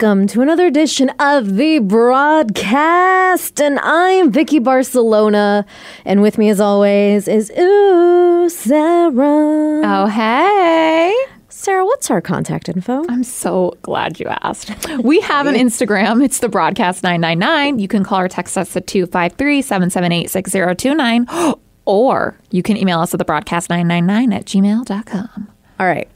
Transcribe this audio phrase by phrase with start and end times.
[0.00, 5.66] Welcome to another edition of the broadcast, and I'm Vicky Barcelona,
[6.06, 9.82] and with me, as always, is Ooh Sara.
[9.84, 11.14] Oh, hey.
[11.50, 13.04] Sara, what's our contact info?
[13.10, 14.72] I'm so glad you asked.
[15.04, 16.24] We have an Instagram.
[16.24, 17.78] It's the broadcast 999.
[17.78, 21.26] You can call or text us at 253 778 6029,
[21.84, 25.50] or you can email us at the broadcast 999 at gmail.com.
[25.78, 26.08] All right.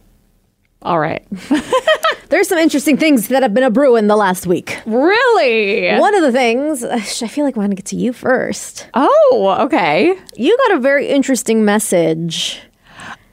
[0.84, 1.24] All right.
[2.28, 4.78] There's some interesting things that have been a brewing the last week.
[4.86, 5.96] Really?
[5.98, 8.88] One of the things, uh, I feel like I want to get to you first.
[8.94, 10.18] Oh, okay.
[10.36, 12.60] You got a very interesting message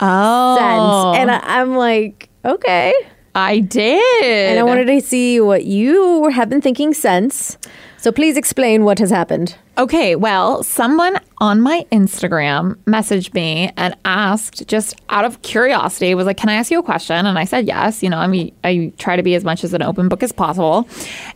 [0.03, 0.56] Oh.
[0.58, 2.94] sense, and I, I'm like, okay.
[3.36, 4.23] I did.
[4.23, 7.58] And I wanted to see what you have been thinking since.
[8.02, 9.56] So please explain what has happened.
[9.78, 16.26] Okay, well, someone on my Instagram messaged me and asked, just out of curiosity, was
[16.26, 18.02] like, "Can I ask you a question?" And I said yes.
[18.02, 20.32] You know, I mean, I try to be as much as an open book as
[20.32, 20.90] possible,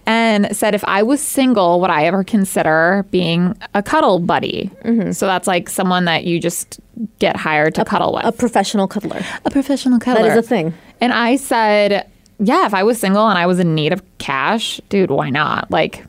[0.08, 4.72] and said if I was single, would I ever consider being a cuddle buddy?
[4.84, 5.12] Mm-hmm.
[5.12, 6.80] So that's like someone that you just
[7.20, 9.22] get hired to a, cuddle with, A professional cuddler.
[9.46, 10.24] a professional cuddler.
[10.24, 10.74] That is a thing.
[11.00, 14.82] And I said, yeah, if I was single and I was in need of cash,
[14.90, 15.70] dude, why not?
[15.72, 16.06] Like,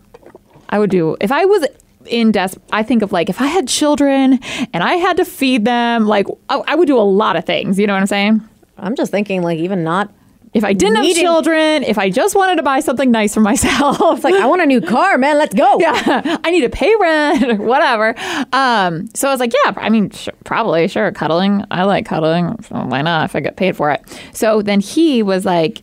[0.69, 1.67] I would do, if I was
[2.07, 4.39] in des, I think of like, if I had children
[4.73, 7.79] and I had to feed them, like, I, I would do a lot of things.
[7.79, 8.41] You know what I'm saying?
[8.79, 10.13] I'm just thinking, like, even not.
[10.55, 13.99] If I didn't have children, if I just wanted to buy something nice for myself,
[14.17, 15.37] It's like, I want a new car, man.
[15.37, 15.79] Let's go.
[15.79, 18.15] yeah, I need to pay rent or whatever.
[18.55, 21.63] Um, so I was like, yeah, I mean, sh- probably, sure, cuddling.
[21.71, 22.63] I like cuddling.
[22.63, 24.01] So why not if I get paid for it?
[24.33, 25.83] So then he was like,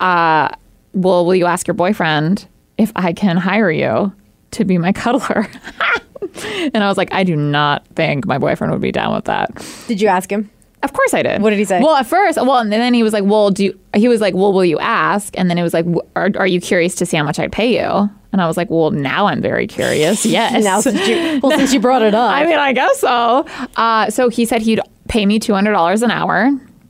[0.00, 0.48] uh,
[0.92, 2.46] well, will you ask your boyfriend
[2.78, 4.12] if I can hire you
[4.52, 5.46] to be my cuddler?
[6.72, 9.50] and I was like, I do not think my boyfriend would be down with that.
[9.86, 10.50] Did you ask him?
[10.82, 11.42] Of course I did.
[11.42, 11.80] What did he say?
[11.80, 14.34] Well, at first, well, and then he was like, "Well, do you, he was like,
[14.34, 15.84] well, will you ask?" And then it was like,
[16.14, 18.70] are, "Are you curious to see how much I'd pay you?" And I was like,
[18.70, 20.62] "Well, now I'm very curious." Yes.
[20.62, 22.30] Now, since you, well, since you brought it up.
[22.30, 23.44] I mean, I guess so.
[23.76, 26.48] Uh, so he said he'd pay me two hundred dollars an hour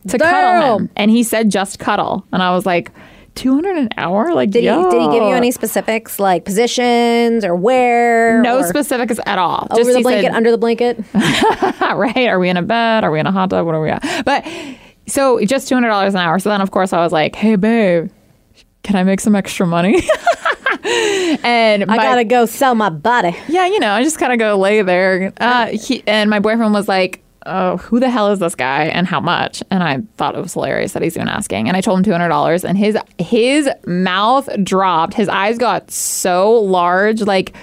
[0.09, 2.91] to cuddle him, and he said just cuddle, and I was like,
[3.39, 4.35] two hundred an hour?
[4.35, 8.43] Like, did he, did he give you any specifics, like positions or where?
[8.43, 9.69] No or specifics at all.
[9.71, 10.99] Over the blanket, said- under the blanket?
[11.15, 12.27] right?
[12.29, 13.05] Are we in a bed?
[13.05, 13.65] Are we in a hot tub?
[13.65, 14.03] What are we at?
[14.25, 14.45] But
[15.07, 16.39] so just two hundred dollars an hour.
[16.39, 18.11] So then, of course, I was like, "Hey, babe,
[18.83, 20.03] can I make some extra money?"
[20.85, 23.37] and I gotta go sell my body.
[23.49, 25.33] yeah, you know, I just kind of go lay there.
[25.39, 29.07] Uh, he, and my boyfriend was like, "Oh, who the hell is this guy, and
[29.07, 31.69] how much?" And I thought it was hilarious that he's even asking.
[31.69, 35.15] And I told him two hundred dollars, and his his mouth dropped.
[35.15, 37.55] His eyes got so large, like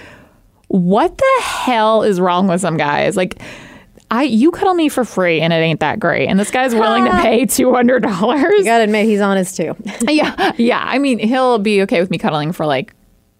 [0.68, 3.16] what the hell is wrong with some guys?
[3.16, 3.40] Like,
[4.10, 7.04] I you cuddle me for free and it ain't that great, and this guy's willing
[7.04, 8.58] to pay two hundred dollars.
[8.58, 9.76] You gotta admit, he's honest too.
[10.08, 10.82] Yeah, yeah.
[10.84, 12.94] I mean, he'll be okay with me cuddling for like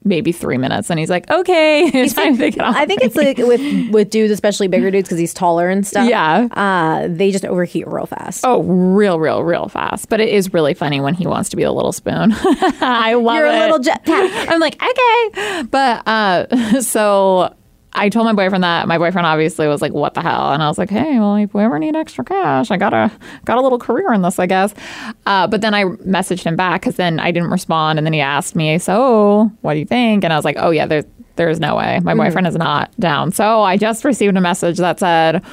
[0.06, 2.74] maybe three minutes, and he's like, okay, it's time to get off.
[2.76, 6.08] I think it's like with with dudes, especially bigger dudes, because he's taller and stuff.
[6.08, 6.48] Yeah.
[6.52, 8.44] uh, they just overheat real fast.
[8.46, 10.08] Oh, real, real, real fast.
[10.08, 12.32] But it is really funny when he wants to be the little spoon.
[12.80, 13.54] I love You're it.
[13.54, 14.04] a little jetpack.
[14.48, 15.62] I'm like, okay.
[15.64, 17.54] But uh, so
[17.96, 18.86] I told my boyfriend that.
[18.86, 20.52] My boyfriend obviously was like, what the hell?
[20.52, 23.10] And I was like, hey, well, if we ever need extra cash, I got a
[23.46, 24.74] got a little career in this, I guess.
[25.24, 28.20] Uh, but then I messaged him back because then I didn't respond, and then he
[28.20, 30.22] asked me, so what do you think?
[30.24, 31.04] And I was like, oh yeah, there's
[31.36, 32.00] there's no way.
[32.02, 33.32] My boyfriend is not down.
[33.32, 35.44] So I just received a message that said,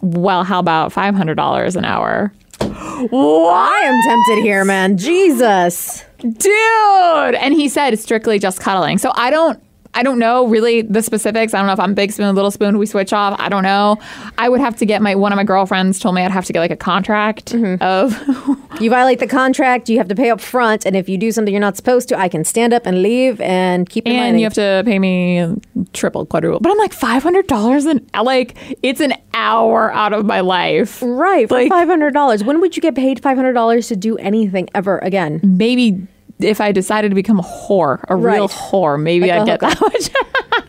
[0.00, 2.32] well, how about five hundred dollars an hour?
[2.60, 4.96] I am tempted here, man.
[4.96, 6.04] Jesus.
[6.18, 9.62] dude and he said it's strictly just cuddling so i don't
[9.96, 11.54] i don't know really the specifics.
[11.54, 13.38] I don't know if i'm big spoon little spoon we switch off.
[13.40, 13.98] I don't know.
[14.38, 16.52] I would have to get my one of my girlfriends told me i'd have to
[16.52, 17.82] get like a contract mm-hmm.
[17.82, 21.32] of You violate the contract, you have to pay up front, and if you do
[21.32, 24.38] something you're not supposed to, I can stand up and leave and keep and money.
[24.38, 25.46] you have to pay me
[25.94, 26.60] triple quadruple.
[26.60, 31.02] But i'm like $500 an like it's an hour out of my life.
[31.02, 32.44] Right like- five hundred dollars.
[32.44, 35.40] When would you get paid five hundred dollars to do anything ever again?
[35.42, 36.06] maybe
[36.38, 39.80] if i decided to become a whore a real whore maybe Like i'd get that
[39.80, 40.10] much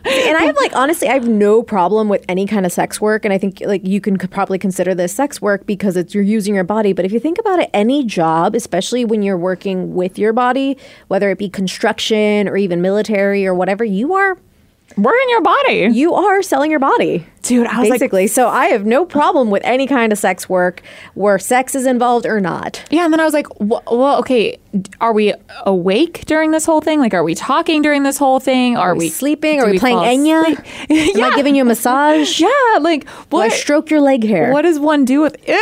[0.08, 3.24] and I have like honestly, I have no problem with any kind of sex work,
[3.24, 6.54] and I think like you can probably consider this sex work because it's you're using
[6.54, 6.92] your body.
[6.92, 10.78] But if you think about it, any job, especially when you're working with your body,
[11.08, 14.38] whether it be construction or even military or whatever, you are
[14.96, 17.26] we're in your body you are selling your body.
[17.42, 20.48] Dude, I was like, Basically, so I have no problem with any kind of sex
[20.48, 20.82] work
[21.14, 22.82] where sex is involved or not.
[22.90, 23.04] yeah.
[23.04, 24.58] And then I was like, well, okay,
[25.00, 25.32] are we
[25.64, 27.00] awake during this whole thing?
[27.00, 28.76] Like, are we talking during this whole thing?
[28.76, 29.60] Are, we we sleeping?
[29.60, 30.42] Are we, playing Enya?
[30.42, 31.16] asleep?
[31.16, 32.40] Am I giving you a massage?
[32.48, 34.52] Yeah, like Do I stroke your leg hair?
[34.52, 35.36] What does one do with?
[35.48, 35.54] Ew!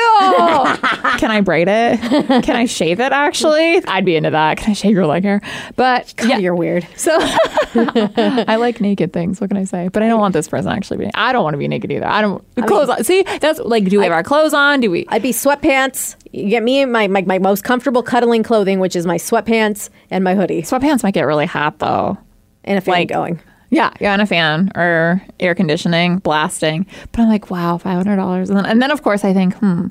[1.19, 2.01] Can I braid it?
[2.43, 3.13] Can I shave it?
[3.13, 4.59] Actually, I'd be into that.
[4.59, 5.41] Can I shave your leg hair?
[5.77, 6.87] But God, yeah, you're weird.
[6.97, 9.41] so I like naked things.
[9.41, 9.89] What can I say?
[9.89, 10.99] But I don't want this person actually.
[10.99, 12.07] Be, I don't want to be naked either.
[12.07, 13.03] I don't clothes on.
[13.05, 14.81] See, that's like, do we have our clothes on?
[14.81, 15.07] Do we?
[15.09, 16.17] I'd be sweatpants.
[16.33, 20.23] You get me my, my, my most comfortable cuddling clothing, which is my sweatpants and
[20.25, 22.19] my hoodie Sweatpants might get really hot though.
[22.65, 23.41] and a fan Like- going.
[23.69, 26.87] Yeah, yeah, and a fan or air conditioning blasting.
[27.11, 29.55] But I'm like, wow, five hundred dollars, and then and then of course I think,
[29.57, 29.89] hmm,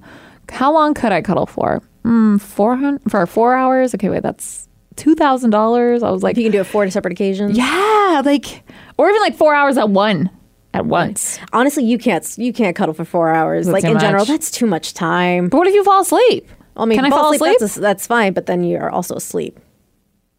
[0.49, 1.81] how long could I cuddle for?
[2.03, 3.93] Hmm, four hundred for four hours.
[3.93, 6.03] Okay, wait, that's two thousand dollars.
[6.03, 7.57] I was like, If you can do it four separate occasions.
[7.57, 8.63] yeah, like,
[8.97, 10.29] or even like four hours at one
[10.75, 11.39] at once.
[11.53, 13.67] Honestly, you can't you can't cuddle for four hours.
[13.67, 15.49] It like in general, that's too much time.
[15.49, 16.47] But what if you fall asleep?
[16.77, 17.57] I mean, can I fall fall asleep?
[17.59, 19.59] That's, that's fine, but then you're also asleep.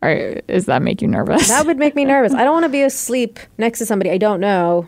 [0.02, 0.10] or
[0.48, 1.48] is that make you nervous?
[1.48, 2.34] That would make me nervous.
[2.34, 4.86] I don't want to be asleep next to somebody I don't know.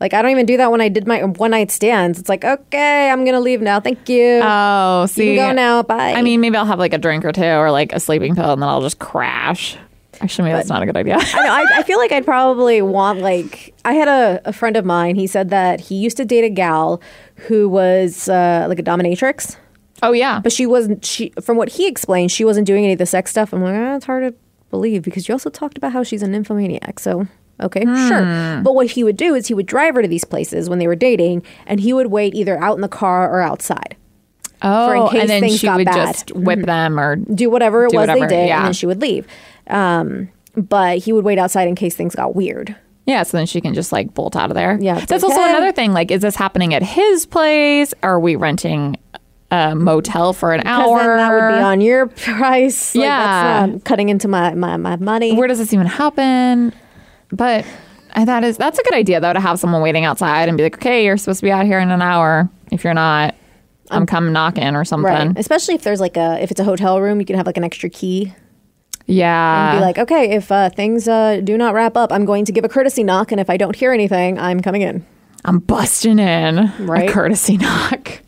[0.00, 2.18] Like I don't even do that when I did my one night stands.
[2.18, 3.80] It's like, okay, I'm gonna leave now.
[3.80, 4.40] Thank you.
[4.42, 5.82] oh, see, you go now.
[5.82, 6.12] Bye.
[6.12, 8.52] I mean, maybe I'll have like a drink or two or like a sleeping pill,
[8.52, 9.76] and then I'll just crash.
[10.20, 11.16] Actually, maybe that's not a good idea.
[11.18, 14.76] I, know, I, I feel like I'd probably want like I had a, a friend
[14.76, 15.14] of mine.
[15.14, 17.00] He said that he used to date a gal
[17.46, 19.56] who was uh, like a dominatrix,
[20.02, 21.04] oh yeah, but she wasn't.
[21.04, 23.52] She from what he explained, she wasn't doing any of the sex stuff.
[23.52, 24.38] I'm like, ah, it's hard to
[24.70, 26.98] believe because you also talked about how she's a nymphomaniac.
[26.98, 27.26] So
[27.60, 28.60] okay, sure.
[28.62, 30.86] But what he would do is he would drive her to these places when they
[30.86, 33.96] were dating, and he would wait either out in the car or outside.
[34.60, 35.94] Oh, in case and then she got would bad.
[35.94, 36.12] Mm-hmm.
[36.12, 38.56] just whip them or do whatever it Do was whatever, they did, yeah.
[38.56, 39.24] and then she would leave.
[39.68, 42.74] Um, but he would wait outside in case things got weird.
[43.06, 44.76] yeah, so then she can just like bolt out of there.
[44.80, 45.50] Yeah, that's like, also hey.
[45.50, 45.92] another thing.
[45.92, 47.94] Like, is this happening at his place?
[48.02, 48.96] Are we renting
[49.50, 50.98] a motel for an hour?
[50.98, 52.94] then that would be on your price.
[52.94, 53.66] Like, Yeah.
[53.68, 55.34] that's cutting into my, my, my money.
[55.34, 56.72] Where does this even happen?
[57.30, 57.64] But
[58.14, 60.64] uh, that is that's a good idea though to have someone waiting outside and be
[60.64, 62.48] like, okay, you're supposed to be out here in an hour.
[62.72, 63.34] If you're not,
[63.90, 65.04] I'm coming knocking or something.
[65.12, 65.32] right.
[65.38, 67.64] Especially if there's like a if it's a hotel room, you can have like an
[67.64, 68.34] extra key
[69.08, 69.70] Yeah.
[69.72, 72.52] and be like, okay, if uh, things uh, do not wrap up, I'm going to
[72.52, 75.04] give a courtesy knock, and if I don't hear anything, I'm coming in.
[75.44, 77.08] I'm busting in Right.
[77.08, 78.20] a courtesy knock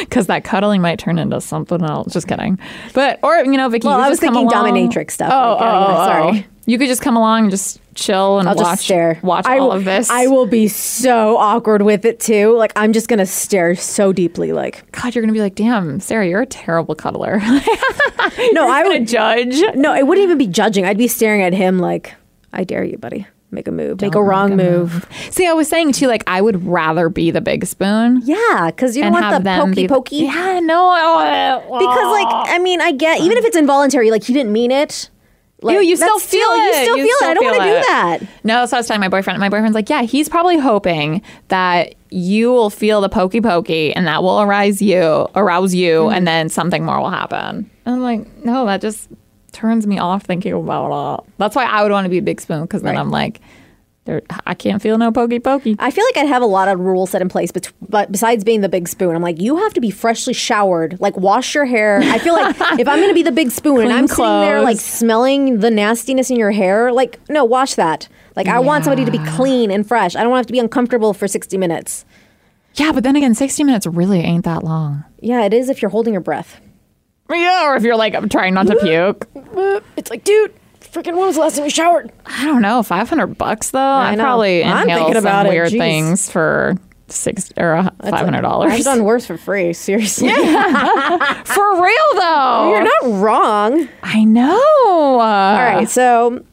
[0.00, 2.12] because that cuddling might turn into something else.
[2.12, 2.58] Just kidding,
[2.92, 5.52] but or you know, Vicky, Well, you I was come thinking along- dominatrix stuff, Oh,
[5.52, 6.46] like, oh, uh, oh, sorry.
[6.46, 6.50] oh.
[6.66, 9.18] You could just come along and just chill and I'll watch stare.
[9.22, 10.10] watch I all will- of this.
[10.10, 12.56] I will be so awkward with it too.
[12.56, 14.52] Like I'm just gonna stare so deeply.
[14.52, 17.38] Like God, you're gonna be like, damn, Sara, you're a terrible cuddler.
[18.52, 19.60] no, I would judge.
[19.76, 19.94] no.
[19.94, 20.84] It wouldn't even be judging.
[20.84, 22.14] I'd be staring at him like,
[22.52, 23.26] I dare you, buddy.
[23.50, 24.00] Make a move.
[24.00, 25.06] make a Don't wrong make a move.
[25.30, 28.20] See, I was saying too, like I would rather be the big spoon.
[28.24, 30.16] Yeah, because you don't want the pokey pokey.
[30.24, 34.32] Yeah, no, I- Because like I mean I get even if it's involuntary, like he
[34.32, 35.08] didn't mean it.
[35.64, 36.82] Like, Ew, you still feel You it.
[36.84, 37.30] still You feel still it.
[37.30, 38.18] I don't want to do that.
[38.44, 39.38] No, so I was telling my boyfriend.
[39.40, 44.06] My boyfriend's like, yeah, he's probably hoping that you will feel the pokey pokey, and
[44.06, 46.14] that will arouse you, arouse you, Mm-hmm.
[46.16, 47.70] and then something more will happen.
[47.86, 49.08] And I'm like, no, that just
[49.52, 51.32] turns me off thinking about it.
[51.38, 53.00] That's why I would want to be a big spoon because then Right.
[53.00, 53.40] I'm like,
[54.04, 55.76] there, I can't feel no pokey pokey.
[55.78, 58.44] I feel like I'd have a lot of rules set in place, bet- but besides
[58.44, 61.64] being the big spoon, I'm like, you have to be freshly showered, like wash your
[61.64, 62.00] hair.
[62.02, 64.60] I feel like if I'm going to be the big spoon and I'm sitting there
[64.60, 68.08] like smelling the nastiness in your hair, like no, wash that.
[68.36, 70.16] Like I want somebody to be clean and fresh.
[70.16, 72.04] I don't want to have to be uncomfortable for 60 minutes.
[72.74, 75.04] Yeah, but then again, 60 minutes really ain't that long.
[75.20, 76.60] Yeah, it is if you're holding your breath.
[77.30, 79.28] Yeah, or if you're like, I'm trying not to puke.
[79.96, 80.52] It's like, dude,
[80.94, 82.12] freaking when was the last time you showered?
[82.24, 83.78] I don't know, 500 bucks though.
[83.80, 84.22] I know.
[84.22, 85.50] probably I'm inhale thinking some about it.
[85.50, 85.78] weird Jeez.
[85.78, 86.76] things for
[87.08, 88.72] six or uh, five hundred dollars.
[88.72, 89.72] I've done worse for free.
[89.74, 90.28] Seriously,
[91.44, 92.70] For real though.
[92.70, 93.88] you're not wrong.
[94.02, 94.58] I know.
[95.18, 96.44] All right, so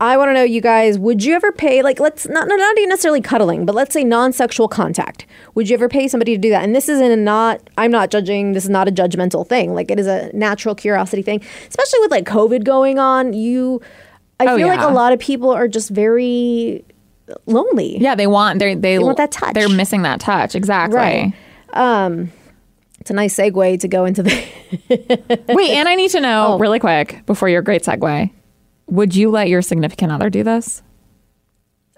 [0.00, 2.78] I want to know, you guys, would you ever pay like let's not not not
[2.78, 5.26] even necessarily cuddling, but let's say non-sexual contact?
[5.54, 6.62] Would you ever pay somebody to do that?
[6.62, 8.52] And this isn't a not I'm not judging.
[8.52, 9.74] This is not a judgmental thing.
[9.74, 13.32] Like it is a natural curiosity thing, especially with like COVID going on.
[13.32, 13.80] You,
[14.38, 16.84] I Oh, feel like a lot of people are just very
[17.46, 17.98] lonely.
[17.98, 19.54] Yeah, they want they they, want that touch.
[19.54, 20.54] They're missing that touch.
[20.54, 20.96] Exactly.
[20.96, 21.32] Right.
[21.72, 22.30] Um,
[23.00, 24.30] it's a nice segue to go into the.
[25.48, 26.58] Wait, and I need to know Oh.
[26.58, 28.30] really quick before your great segue.
[28.88, 30.82] Would you let your significant other do this?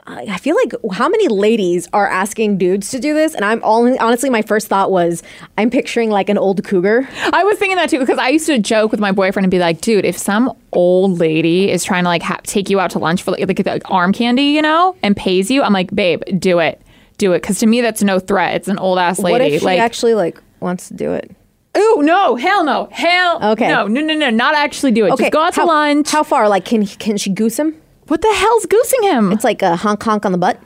[0.06, 3.87] I feel like how many ladies are asking dudes to do this, and I'm all
[4.02, 5.23] honestly, my first thought was
[5.59, 7.09] I'm picturing like an old cougar.
[7.32, 9.59] I was thinking that too because I used to joke with my boyfriend and be
[9.59, 12.99] like, "Dude, if some old lady is trying to like ha- take you out to
[12.99, 16.23] lunch for like, like, like arm candy, you know, and pays you, I'm like, babe,
[16.38, 16.80] do it,
[17.18, 18.54] do it because to me that's no threat.
[18.56, 19.32] It's an old ass lady.
[19.32, 21.30] What if she like, actually like wants to do it?
[21.77, 23.69] Ooh, no, hell no, hell, Okay.
[23.69, 25.12] no, no, no, no, not actually do it.
[25.12, 26.11] Okay, Just go out to lunch.
[26.11, 26.49] How far?
[26.49, 27.75] Like, can can she goose him?
[28.09, 29.31] what the hell's goosing him?
[29.33, 30.61] It's like a honk honk on the butt.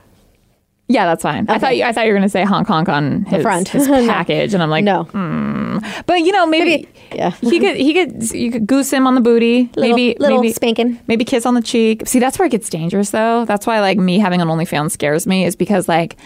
[0.87, 1.45] yeah, that's fine.
[1.49, 3.67] I thought you, I thought you were gonna say honk honk on his, front.
[3.69, 5.77] his package, and I'm like, No, hmm.
[6.07, 7.29] but you know, maybe, Maybe- yeah.
[7.41, 10.53] he could he could you could goose him on the booty, little maybe little maybe
[10.53, 10.99] spanking.
[11.07, 12.07] Maybe kiss on the cheek.
[12.07, 13.45] See, that's where it gets dangerous, though.
[13.45, 16.17] That's why, like, me having an OnlyFans scares me, is because, like,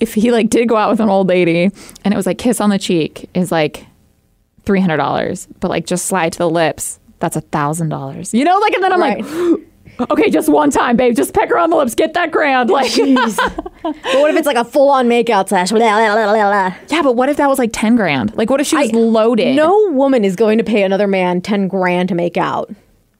[0.00, 1.70] if he like did go out with an old lady
[2.04, 3.84] and it was like kiss on the cheek is like
[4.70, 8.32] three hundred dollars, but like just slide to the lips, that's a thousand dollars.
[8.32, 9.24] You know, like, and then I'm Right.
[9.24, 12.70] like, okay, just one time, babe, just peck her on the lips, get that grand,
[12.78, 12.92] like.
[12.94, 15.70] but what if it's like a full on makeout slash?
[15.70, 16.74] Blah, blah, blah.
[16.88, 18.36] Yeah, but what if that was like ten grand?
[18.36, 19.56] Like, what if she was I- loaded?
[19.56, 22.70] No woman is going to pay another man ten grand to make out.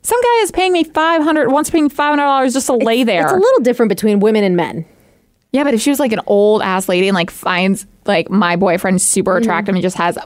[0.02, 1.50] some guy is paying me five hundred.
[1.50, 3.24] Wants to pay five hundred dollars just to lay there.
[3.24, 4.84] It's a little different between women and men.
[5.52, 8.56] Yeah, but if she was like an old ass lady and like finds like my
[8.56, 9.42] boyfriend super Mm-hmm.
[9.42, 10.16] attractive and just has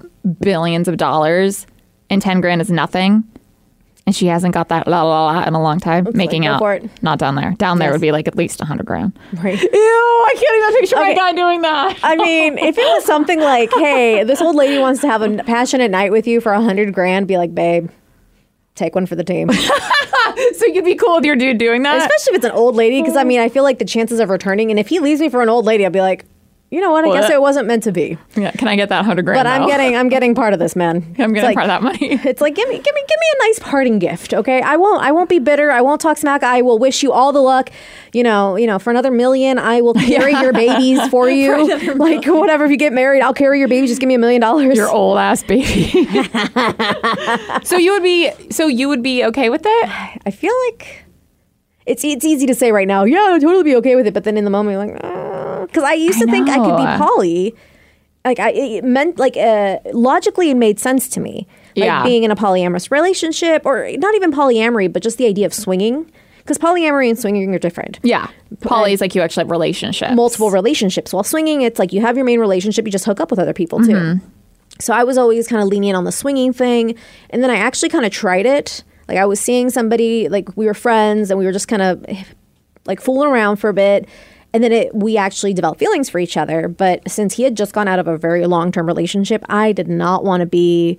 [0.40, 1.66] billions of dollars
[2.10, 3.24] and 10 grand is nothing
[4.06, 6.58] and she hasn't got that la la la in a long time making go out
[6.58, 6.90] for it.
[7.02, 7.94] not down there down there Yes.
[7.94, 9.60] would be like at least 100 grand Right.
[9.60, 11.14] ew i can't even picture my Okay.
[11.14, 15.00] guy doing that I mean, if it was something like, "Hey, this old lady wants
[15.00, 17.88] to have a passionate night with you for a hundred grand," be like, "Babe,
[18.74, 19.50] take one for the team."
[20.56, 23.00] so you'd be cool with your dude doing that Especially if it's an old lady,
[23.00, 23.24] because I oh.
[23.24, 25.48] mean, I feel like the chances of returning, and if he leaves me for an
[25.48, 26.24] old lady, I'll be like,
[26.74, 27.04] you know what?
[27.04, 28.18] I guess it wasn't meant to be.
[28.34, 29.68] yeah, can i get that 100 grand But I'm though?
[29.68, 30.96] getting, I'm getting part of this, man.
[31.20, 33.26] i'm getting like- part of that money It's like give me, give me, give me
[33.36, 34.60] a nice parting gift, okay?
[34.60, 35.70] I won't, I won't be bitter.
[35.70, 36.42] I won't talk smack.
[36.42, 37.70] I will wish you all the luck.
[38.12, 41.94] You know, you know, for another million, I will carry your babies for you.
[41.94, 42.64] like whatever.
[42.64, 43.90] If you get married, I'll carry your babies.
[43.90, 44.76] Just give me a million dollars.
[44.76, 45.64] your old ass baby
[47.64, 49.88] so you would be so you would be okay with it
[50.26, 51.04] I feel like
[51.86, 53.04] it's it's easy to say right now.
[53.04, 54.14] Yeah, I'd totally be okay with it.
[54.14, 55.23] But then in the moment, you're like, ah,
[55.66, 57.54] because I used to I think I could be poly.
[58.24, 61.46] Like I it meant like uh, logically it made sense to me.
[61.76, 62.02] Like Yeah.
[62.04, 66.10] being in a polyamorous relationship, or not even polyamory, but just the idea of swinging.
[66.38, 67.98] Because polyamory and swinging are different.
[68.02, 68.28] yeah
[68.60, 71.12] poly is like you actually have relationships Multiple relationships.
[71.12, 73.52] While swinging, it's like you have your main relationship, you just hook up with other
[73.54, 73.92] people too.
[73.92, 74.26] Mm-hmm.
[74.78, 76.96] So I was always kind of lenient on the swinging thing.
[77.30, 78.82] And then I actually kind of tried it.
[79.08, 82.04] Like I was seeing somebody, like we were friends and we were just kind of
[82.86, 84.08] like fooling around for a bit.
[84.54, 86.68] And then it, we actually developed feelings for each other.
[86.68, 89.88] But since he had just gone out of a very long term relationship, I did
[89.88, 90.96] not want to be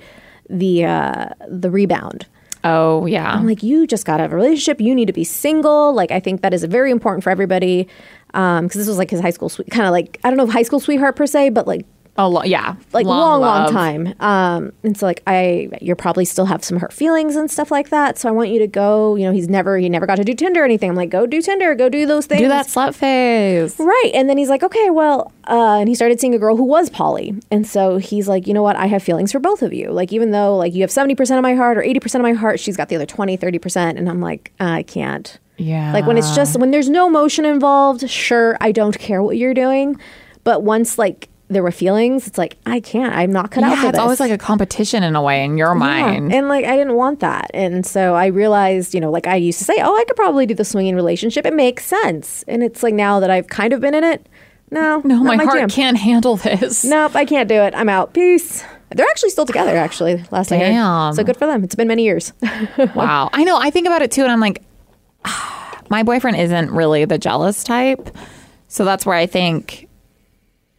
[0.50, 2.28] the uh, the rebound.
[2.66, 4.82] oh yeah I'm like, you just got out of a relationship.
[4.82, 5.94] You need to be single.
[5.94, 7.88] Like, I think that is very important for everybody.
[8.28, 10.50] Because this was like his high school, sweet, kind of like I don't know if
[10.52, 11.86] high school sweetheart per se, but like
[12.18, 13.72] a lo- yeah like long, long, love.
[13.72, 14.14] time.
[14.20, 17.90] Um, and so like I, you're probably still have some hurt feelings and stuff like
[17.90, 18.18] that.
[18.18, 19.16] So I want you to go.
[19.16, 20.90] You know, he's never, he never got to do Tinder or anything.
[20.90, 22.42] I'm like, go do Tinder, go do those things.
[22.42, 24.12] do that slut face Right.
[24.14, 26.90] And then he's like, okay, well, uh, and he started seeing a girl who was
[26.90, 27.36] poly.
[27.52, 28.76] And so he's like, you know what?
[28.76, 29.92] I have feelings for both of you.
[29.92, 32.60] Like, even though like you have 70% of my heart or 80% of my heart,
[32.60, 33.98] she's got the other 20, 30%.
[33.98, 35.38] And I'm like, I can't.
[35.58, 39.38] yeah Like when it's just, when there's no motion involved, sure, I don't care what
[39.38, 40.00] you're doing.
[40.44, 43.14] But once like there were feelings, it's like, I can't.
[43.16, 44.02] I'm not cut out yeah for it's this.
[44.02, 45.80] always like a competition in a way in your Yeah.
[45.80, 47.52] mind And like I didn't want that.
[47.54, 50.46] And so I realized, you know, like I used to say, oh, I could probably
[50.48, 51.46] do the swinging relationship.
[51.46, 52.44] It makes sense.
[52.48, 54.28] And it's like now that I've kind of been in it,
[54.72, 55.70] no, no not my, heart jam.
[55.70, 57.76] can't handle this Nope, I can't do it.
[57.76, 58.14] I'm out.
[58.16, 58.64] Peace.
[58.90, 61.10] They're actually still together, actually, last I Damn.
[61.10, 61.16] heard.
[61.16, 61.64] So good for them.
[61.64, 62.34] It's been many years.
[62.96, 64.64] wow i know i think about it too and i'm like
[65.90, 68.10] my boyfriend isn't really the jealous type
[68.68, 69.85] so that's where i think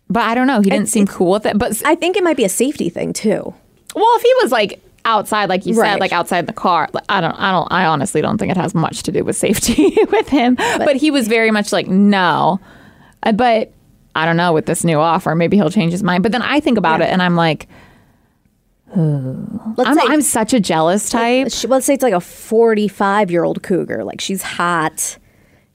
[0.09, 2.37] but i don't know he didn't seem cool with it but I think it might
[2.37, 3.55] be a safety thing, too.
[3.95, 7.21] Well, if he was like outside, like you said, like outside the car, like, I
[7.21, 10.29] don't, I don't, I honestly don't think it has much to do with safety with
[10.29, 10.57] him.
[10.57, 12.61] But, he was very much like no.
[13.23, 13.73] Uh, But
[14.15, 16.23] I don't know with this new offer, maybe he'll change his mind.
[16.25, 17.07] But then I think about Yeah.
[17.07, 17.69] it and I'm like,
[18.95, 21.51] Let's I'm, say, I'm such a jealous type.
[21.53, 24.05] she- let's say it's like a 45 year old cougar.
[24.05, 25.19] Like she's hot.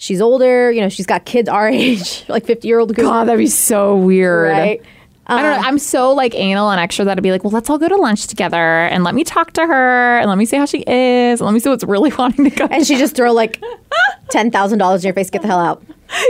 [0.02, 0.72] She's older.
[0.72, 2.96] You know, she's got kids our age, like 50 year old.
[2.96, 4.50] God, that'd be so weird.
[4.50, 4.82] Right.
[5.28, 5.60] I don't know.
[5.60, 7.88] Uh, I'm so like anal and extra that I'd be like, well, let's all go
[7.88, 10.80] to lunch together and let me talk to her and let me see how she
[10.80, 12.66] is and let me see what's really wanting to go.
[12.66, 13.62] And she just throw like
[14.32, 15.30] $10,000 in your face.
[15.30, 15.84] Get the hell out.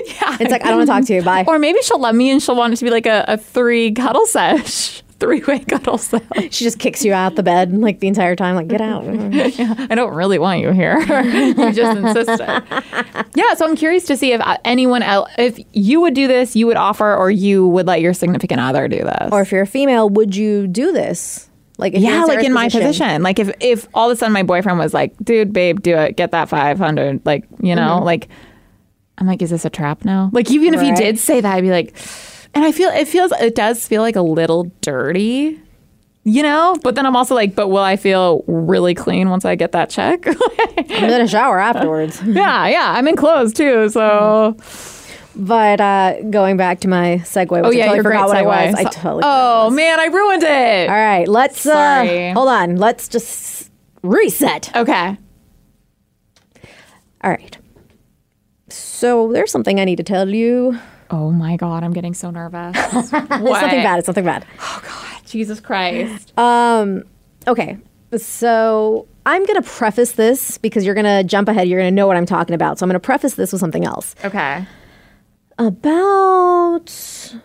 [0.06, 1.22] yeah, It's like, I don't want to talk to you.
[1.24, 1.46] Bye.
[1.48, 3.94] Or maybe she'll love me and she'll want it to be like a, a three
[3.94, 5.98] cuddle sesh, three way cuddle.
[5.98, 8.56] She just kicks you out the bed like the entire time.
[8.56, 9.06] Like, get out.
[9.90, 11.00] I don't really want you here.
[11.24, 12.64] you just insisted.
[13.36, 16.56] Yeah, so I'm curious to see if uh, anyone else, if you would do this,
[16.58, 19.30] you would offer, or you would let your significant other do this.
[19.32, 21.48] or if you're a female, would you do this?
[21.78, 23.24] Like, yeah, like in my position.
[23.24, 26.16] Like if if all of a sudden my boyfriend was like, "Dude, babe, do it.
[26.16, 28.06] Get that 500." Like, you know, Mm-hmm.
[28.06, 28.28] like
[29.18, 30.30] I'm like, is this a trap now?
[30.34, 31.96] Like, even if he did say that, I'd be like,
[32.54, 35.60] and I feel it feels it does feel like a little dirty,
[36.24, 36.78] you know.
[36.84, 39.90] But then I'm also like, but will I feel really clean once I get that
[39.90, 40.26] check?
[40.78, 42.22] I'm gonna shower afterwards.
[42.26, 42.94] yeah, yeah.
[42.96, 44.56] I'm in clothes too, so.
[45.34, 48.42] But uh, going back to my segue, which Oh I yeah, totally forgot what segue.
[48.42, 48.76] it was.
[48.76, 49.24] I totally.
[49.26, 50.90] oh man, I ruined it.
[50.90, 52.32] All right, let's Sorry.
[52.32, 52.76] uh hold on.
[52.76, 53.72] Let's just
[54.04, 54.76] reset.
[54.76, 55.18] Okay.
[57.24, 57.58] All right.
[58.70, 60.78] So there's something I need to tell you.
[61.12, 62.76] Oh my god, I'm getting so nervous.
[62.94, 64.00] It's nothing bad.
[64.00, 64.46] It's nothing bad.
[64.60, 66.38] Oh God, Jesus Christ.
[66.38, 67.04] Um
[67.48, 67.78] okay.
[68.18, 71.68] So I'm going to preface this because you're going to jump ahead.
[71.68, 72.80] You're going to know what I'm talking about.
[72.80, 74.16] So I'm going to preface this with something else.
[74.26, 74.66] Okay.
[75.58, 77.36] About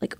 [0.00, 0.16] like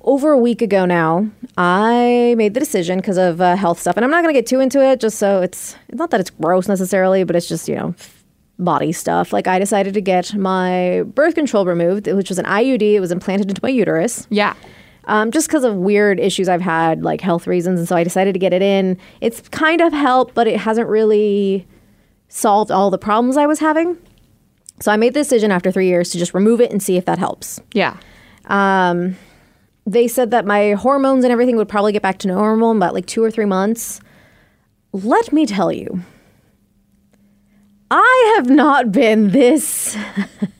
[0.00, 4.04] over a week ago now, I made the decision because of uh, health stuff, and
[4.04, 5.00] I'm not going to get too into it.
[5.00, 7.94] Just so it's it's not that it's gross necessarily, but it's just you know
[8.58, 9.32] body stuff.
[9.32, 12.82] Like I decided to get my birth control removed, which was an IUD.
[12.82, 14.26] It was implanted into my uterus.
[14.30, 14.54] Yeah.
[15.04, 17.78] um, just because of weird issues I've had, like health reasons.
[17.78, 18.98] And so I decided to get it in.
[19.20, 21.66] It's kind of helped, but it hasn't really
[22.28, 23.96] solved all the problems I was having.
[24.80, 27.04] So I made the decision after three years to just remove it and see if
[27.06, 27.60] that helps.
[27.72, 27.96] Yeah.
[29.86, 32.92] They said that my hormones and everything would probably get back to normal in about
[32.92, 34.00] like two or three months.
[34.92, 36.02] Let me tell you,
[37.90, 39.96] I have not been this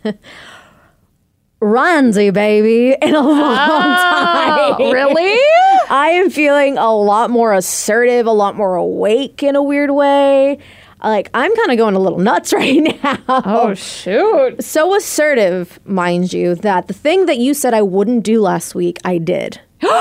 [1.61, 4.77] randy baby in a long time.
[4.79, 5.39] Oh, really?
[5.91, 10.59] I am feeling a lot more assertive, a lot more awake in a weird way.
[11.03, 13.19] Like I'm kind of going a little nuts right now.
[13.29, 14.63] Oh shoot.
[14.63, 18.99] So assertive, mind you, that the thing that you said I wouldn't do last week,
[19.05, 19.61] I did.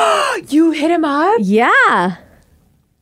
[0.50, 1.38] You hit him up?
[1.42, 2.18] Yeah.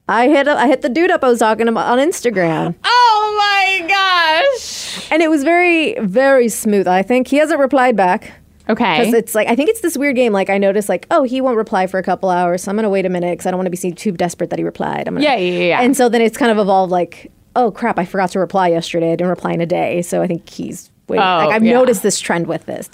[0.08, 2.76] I hit I hit the dude up I was talking about on Instagram.
[2.84, 5.12] Oh my gosh.
[5.12, 6.88] And it was very, very smooth.
[6.88, 8.34] I think he hasn't replied back.
[8.70, 9.00] Okay.
[9.00, 10.32] Because it's like I think it's this weird game.
[10.32, 12.90] Like I noticed, like oh he won't reply for a couple hours, so I'm gonna
[12.90, 15.08] wait a minute because I don't want to be seen too desperate that he replied.
[15.08, 15.82] I'm gonna, Yeah, yeah, yeah.
[15.82, 19.08] And so then it's kind of evolved like oh crap, I forgot to reply yesterday.
[19.08, 21.24] I didn't reply in a day, so I think he's waiting.
[21.24, 21.74] Oh, like I've yeah.
[21.74, 22.90] noticed this trend with this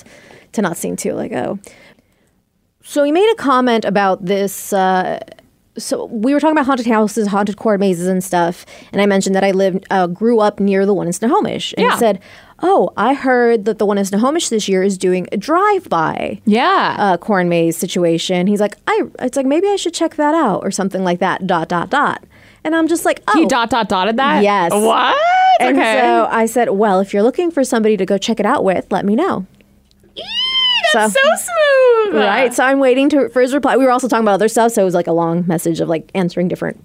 [0.53, 1.59] to not seem too like oh.
[2.83, 4.73] So he made a comment about this.
[4.73, 5.19] Uh,
[5.77, 8.65] so we were talking about haunted houses, haunted corn mazes, and stuff.
[8.91, 11.85] And I mentioned that I lived, uh, grew up near the one in Snohomish, and
[11.85, 11.93] Yeah.
[11.93, 12.19] he said,
[12.61, 16.95] "Oh, I heard that the one in Snohomish this year is doing a drive-by yeah.
[16.99, 20.61] uh, corn maze situation." He's like, "I," it's like maybe I should check that out
[20.63, 21.47] or something like that.
[21.47, 22.23] Dot dot dot.
[22.63, 24.43] And I'm just like, "Oh." he dot dot dotted that?
[24.43, 24.71] Yes.
[24.71, 25.17] What?
[25.59, 25.99] and okay.
[26.01, 28.87] so I said, "Well, if you're looking for somebody to go check it out with,
[28.91, 29.45] let me know."
[30.93, 31.35] That's so- so,
[32.09, 32.15] smooth.
[32.15, 32.53] Right.
[32.53, 33.77] So I'm waiting to for his reply.
[33.77, 35.87] We were also talking about other stuff, so it was like a long message of
[35.89, 36.83] like answering different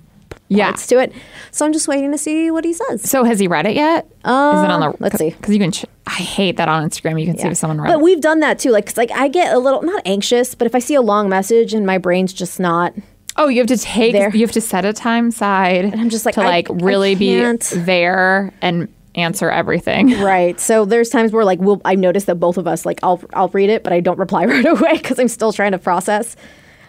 [0.49, 0.67] Yeah.
[0.67, 1.13] parts to it.
[1.51, 3.09] So I'm just waiting to see what he says.
[3.09, 4.05] So has he read it yet?
[4.07, 4.89] Is it on the?
[4.91, 5.31] Uh, let's see.
[5.31, 5.73] Because you can.
[5.73, 7.19] Ch- I hate that on Instagram.
[7.21, 7.89] You can see if someone read.
[7.89, 8.03] But it.
[8.03, 8.71] we've done that too.
[8.71, 11.29] Like, 'cause, like I get a little not anxious, but if I see a long
[11.29, 12.95] message and my brain's just not
[13.39, 14.13] Oh, you have to take.
[14.15, 14.31] There.
[14.35, 15.93] You have to set a time side.
[15.95, 17.71] I'm just like, to I- like I really be can't.
[17.75, 20.21] there and answer everything.
[20.23, 20.59] right.
[20.61, 23.49] So there's times where like we'll I notice that both of us like I'll I'll
[23.49, 26.37] read it, but I don't reply right away because I'm still trying to process.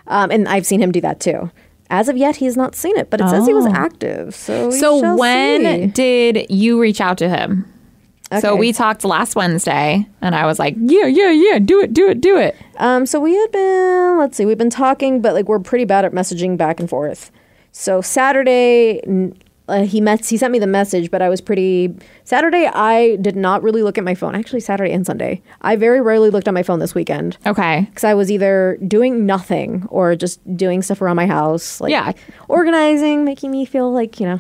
[0.08, 1.52] Um, and I've seen him do that too.
[1.90, 3.72] As of yet, he has not seen it, but it says he was Oh.
[3.74, 4.36] active.
[4.36, 5.88] So So when see.
[5.88, 7.66] did you reach out to him?
[8.42, 12.10] So we talked last Wednesday, and I was like, "Yeah, yeah, yeah, do it, do
[12.10, 15.48] it, do it." Um, so we had been, let's see, we've been talking, but like
[15.48, 17.32] we're pretty bad at messaging back and forth.
[17.72, 19.00] So Saturday,
[19.68, 21.94] uh, he met, he sent me the message, but I was pretty.
[22.24, 24.34] Saturday, I did not really look at my phone.
[24.36, 27.82] Actually, Saturday and Sunday, I very rarely looked at my phone this weekend Okay.
[27.90, 32.14] because I was either doing nothing or just doing stuff around my house, like Yeah.
[32.48, 34.40] organizing, making me feel like you know,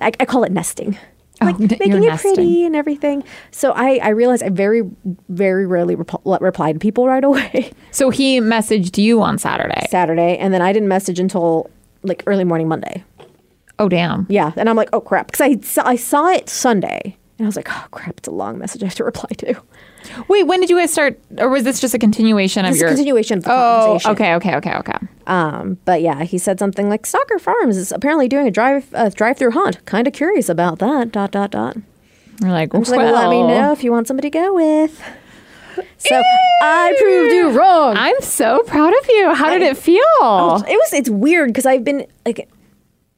[0.00, 0.96] I, I call it nesting.
[1.40, 2.34] Oh, Like making it nesting.
[2.34, 3.24] pretty and everything.
[3.50, 4.82] So I, I realized I very,
[5.28, 7.72] very rarely rep- reply to people right away.
[7.90, 9.86] So he messaged you on Saturday.
[9.90, 11.70] Saturday, and then I didn't message until
[12.04, 13.02] like early morning Monday.
[13.78, 14.26] Oh, damn.
[14.28, 17.48] Yeah, and I'm like, oh crap, because I saw, I saw it Sunday, and I
[17.48, 19.60] was like, oh crap, it's a long message I have to reply to.
[20.28, 22.84] Wait, when did you guys start, or was this just a continuation of This a
[22.84, 23.54] your continuation of the Oh,
[24.00, 24.10] conversation.
[24.12, 25.06] okay, okay, okay, okay.
[25.26, 29.08] Um, but yeah, he said something like Stocker Farms is apparently doing a drive uh,
[29.10, 29.84] drive through hunt.
[29.86, 31.12] Kind of curious about that.
[31.12, 31.76] Dot dot dot.
[32.40, 35.00] We're like, I'm just like, let me know if you want somebody to go with.
[35.98, 36.20] So
[36.62, 37.96] I proved you wrong.
[37.96, 39.34] I'm so proud of you.
[39.34, 40.64] How did it feel?
[40.68, 42.48] It was it's weird because I've been like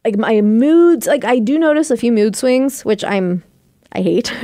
[0.05, 3.43] like my moods like I do notice a few mood swings, which I'm
[3.93, 4.33] I hate.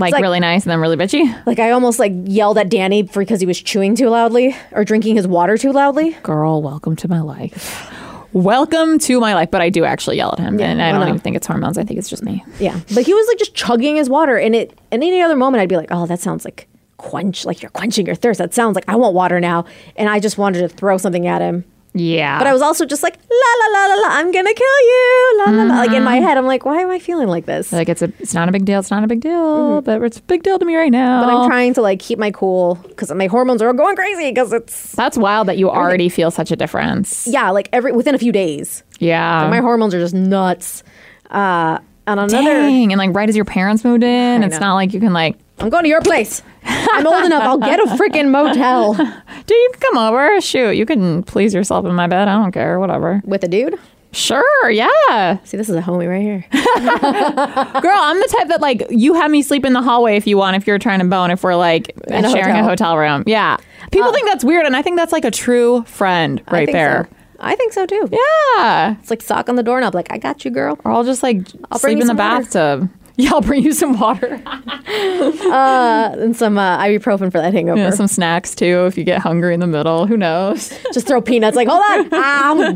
[0.00, 1.46] like, really nice and then really bitchy.
[1.46, 4.84] like I almost like yelled at Danny for because he was chewing too loudly or
[4.84, 6.16] drinking his water too loudly.
[6.22, 7.90] Girl, welcome to my life.
[8.32, 9.50] Welcome to my life.
[9.50, 11.78] But I do actually yell at him, and I don't even think it's hormones.
[11.78, 12.44] I think it's just me.
[12.60, 14.78] Yeah, but he was like just chugging his water, and it.
[14.90, 16.68] And any other moment, I'd be like, "Oh, that sounds like
[16.98, 18.38] quench, like you're quenching your thirst.
[18.38, 19.64] That sounds like I want water now.
[19.96, 21.64] And I just wanted to throw something at him.
[21.98, 22.38] Yeah.
[22.38, 25.42] But I was also just like, la la la la la, I'm gonna kill you.
[25.44, 25.74] La la la.
[25.78, 27.72] Like in my head, I'm like, why am I feeling like this?
[27.72, 28.78] like it's a it's not a big deal.
[28.80, 31.20] It's not a big deal, but it's a big deal to me right now.
[31.22, 31.30] Mm-hmm.
[31.30, 34.52] But I'm trying to like keep my cool because my hormones are going crazy because
[34.52, 37.26] it's That's wild that you already feel such a difference.
[37.26, 39.48] yeah, like every within a few days, Yeah.
[39.50, 40.82] my hormones are just nuts.
[41.30, 42.92] Uh, and another, Dang.
[42.92, 44.68] And like right as your parents moved in, it's know.
[44.68, 46.42] not like you can like, I'm going to your place.
[46.64, 47.42] I'm old enough.
[47.42, 48.94] I'll get a freaking motel
[49.46, 50.40] dude, you can come over.
[50.40, 52.28] Shoot, you can please yourself in my bed.
[52.28, 52.78] I don't care.
[52.78, 53.22] Whatever.
[53.24, 53.78] with a dude.
[54.12, 54.70] Sure.
[54.70, 55.38] Yeah.
[55.44, 56.44] See, this is a homie right here.
[56.52, 60.36] Girl, I'm the type that like you have me sleep in the hallway if you
[60.38, 62.96] want, if you're trying to bone, if we're like In a sharing a hotel.
[62.96, 63.24] room.
[63.26, 63.58] Yeah.
[63.92, 66.66] People uh, think that's weird, and I think that's like a true friend I right
[66.66, 67.08] think there.
[67.10, 67.16] so.
[67.40, 68.08] I think so too.
[68.10, 68.96] Yeah.
[68.98, 69.94] It's like sock on the doorknob.
[69.94, 70.78] Like I got you, girl.
[70.84, 71.36] Or I'll just like
[71.70, 72.42] I'll bring sleep you in the some water.
[72.42, 72.90] bathtub.
[73.20, 74.40] Yeah, I'll bring you some water.
[74.88, 77.78] Uh, and some uh, ibuprofen for that hangover.
[77.78, 80.06] Yeah, some snacks too if you get hungry in the middle.
[80.06, 80.72] Who knows?
[80.92, 81.56] Just throw peanuts.
[81.56, 82.08] Like hold on.
[82.12, 82.72] Ow.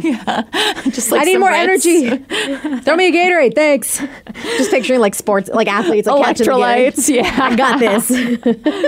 [0.91, 1.87] Just like I need more Ritz.
[1.87, 2.09] energy.
[2.83, 3.99] Throw me a Gatorade, thanks.
[4.43, 7.09] Just picturing like sports, like athletes, like Electrolytes.
[7.09, 7.35] Yeah.
[7.43, 8.09] I got this.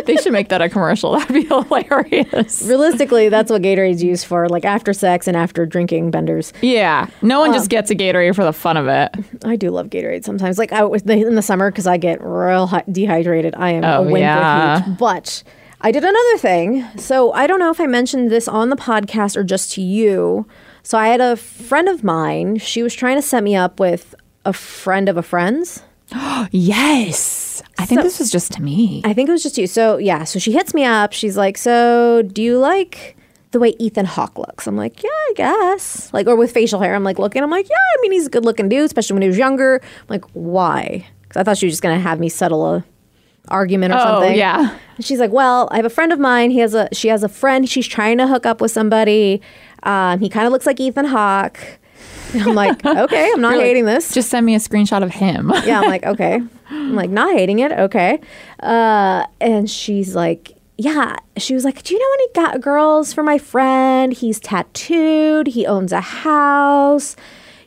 [0.06, 1.12] they should make that a commercial.
[1.18, 2.62] That'd be hilarious.
[2.62, 6.52] Realistically, that's what Gatorade's used for, like after sex and after drinking benders.
[6.62, 7.08] Yeah.
[7.22, 9.10] No one Um, just gets a Gatorade for the fun of it.
[9.44, 10.58] I do love Gatorade sometimes.
[10.58, 13.54] Like I, was in the summer, because I get real hi- dehydrated.
[13.56, 14.82] I am Oh, a wimp yeah.
[14.98, 15.42] But
[15.80, 16.84] I did another thing.
[16.96, 20.46] So I don't know if I mentioned this on the podcast or just to you.
[20.82, 22.58] So I had a friend of mine.
[22.58, 25.82] She was trying to set me up with a friend of a friend's.
[26.52, 27.62] Yes.
[27.78, 29.02] I think So- this was just to me.
[29.04, 29.66] I think it was just you.
[29.66, 31.12] So yeah, so she hits me up.
[31.12, 33.16] She's like, "So do you like
[33.50, 36.94] the way Ethan Hawke looks?" I'm like, "Yeah, I guess." Like, or with facial hair.
[36.94, 37.42] I'm like looking.
[37.42, 39.80] I'm like, "Yeah, I mean, he's a good looking dude, especially when he was younger."
[39.82, 42.84] I'm like, "Why?" Because I thought she was just gonna have me settle a
[43.48, 44.36] argument or Oh, something.
[44.36, 44.78] yeah.
[44.96, 46.50] And she's like, "Well, I have a friend of mine.
[46.52, 47.68] He has a she has a friend.
[47.68, 49.42] She's trying to hook up with somebody.
[49.82, 51.58] Um, he kind of looks like Ethan Hawke."
[52.32, 55.02] And I'm like, "Okay, I'm not You're like, hating this." Just send me a screenshot
[55.02, 55.52] of him.
[55.66, 56.40] yeah, I'm like, okay.
[56.70, 57.72] I'm like, not hating it.
[57.72, 58.20] Okay.
[58.60, 61.16] Uh, and she's like, yeah.
[61.36, 64.12] She was like, do you know any ga- girls for my friend?
[64.12, 65.48] He's tattooed.
[65.48, 67.16] He owns a house.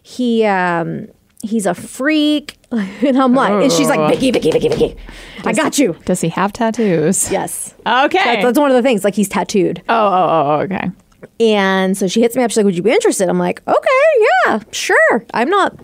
[0.01, 1.07] He, um,
[1.41, 2.57] he's a freak.
[2.69, 4.97] And I'm like, and she's like, Vicky, Vicky, Vicky, Vicky,
[5.45, 5.95] I got you.
[6.03, 7.31] Does he have tattoos?
[7.31, 7.73] Yes.
[7.85, 8.17] Okay.
[8.17, 9.05] That's, that's one of the things.
[9.05, 9.81] Like, he's tattooed.
[9.87, 10.91] Oh, oh, oh, oh, okay.
[11.39, 12.51] And so she hits me up.
[12.51, 13.29] She's like, would you be interested?
[13.29, 15.25] I'm like, okay, yeah, sure.
[15.33, 15.79] I'm not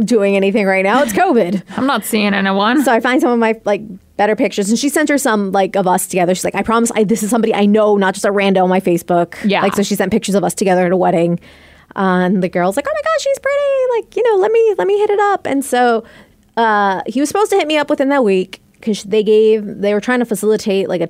[0.00, 1.02] doing anything right now.
[1.02, 1.62] It's COVID.
[1.76, 2.82] I'm not seeing anyone.
[2.82, 3.82] So I find some of my like
[4.16, 6.34] better pictures, and she sent her some like of us together.
[6.34, 8.68] She's like, I promise, I, this is somebody I know, not just a rando on
[8.68, 9.36] my Facebook.
[9.44, 9.62] Yeah.
[9.62, 11.38] Like, so she sent pictures of us together at a wedding,
[11.96, 13.58] uh, and the girl's like, Oh my gosh, she's pretty.
[14.06, 15.46] Like, you know, let me let me hit it up.
[15.46, 16.04] And so
[16.56, 19.94] uh, he was supposed to hit me up within that week because they gave they
[19.94, 21.08] were trying to facilitate like a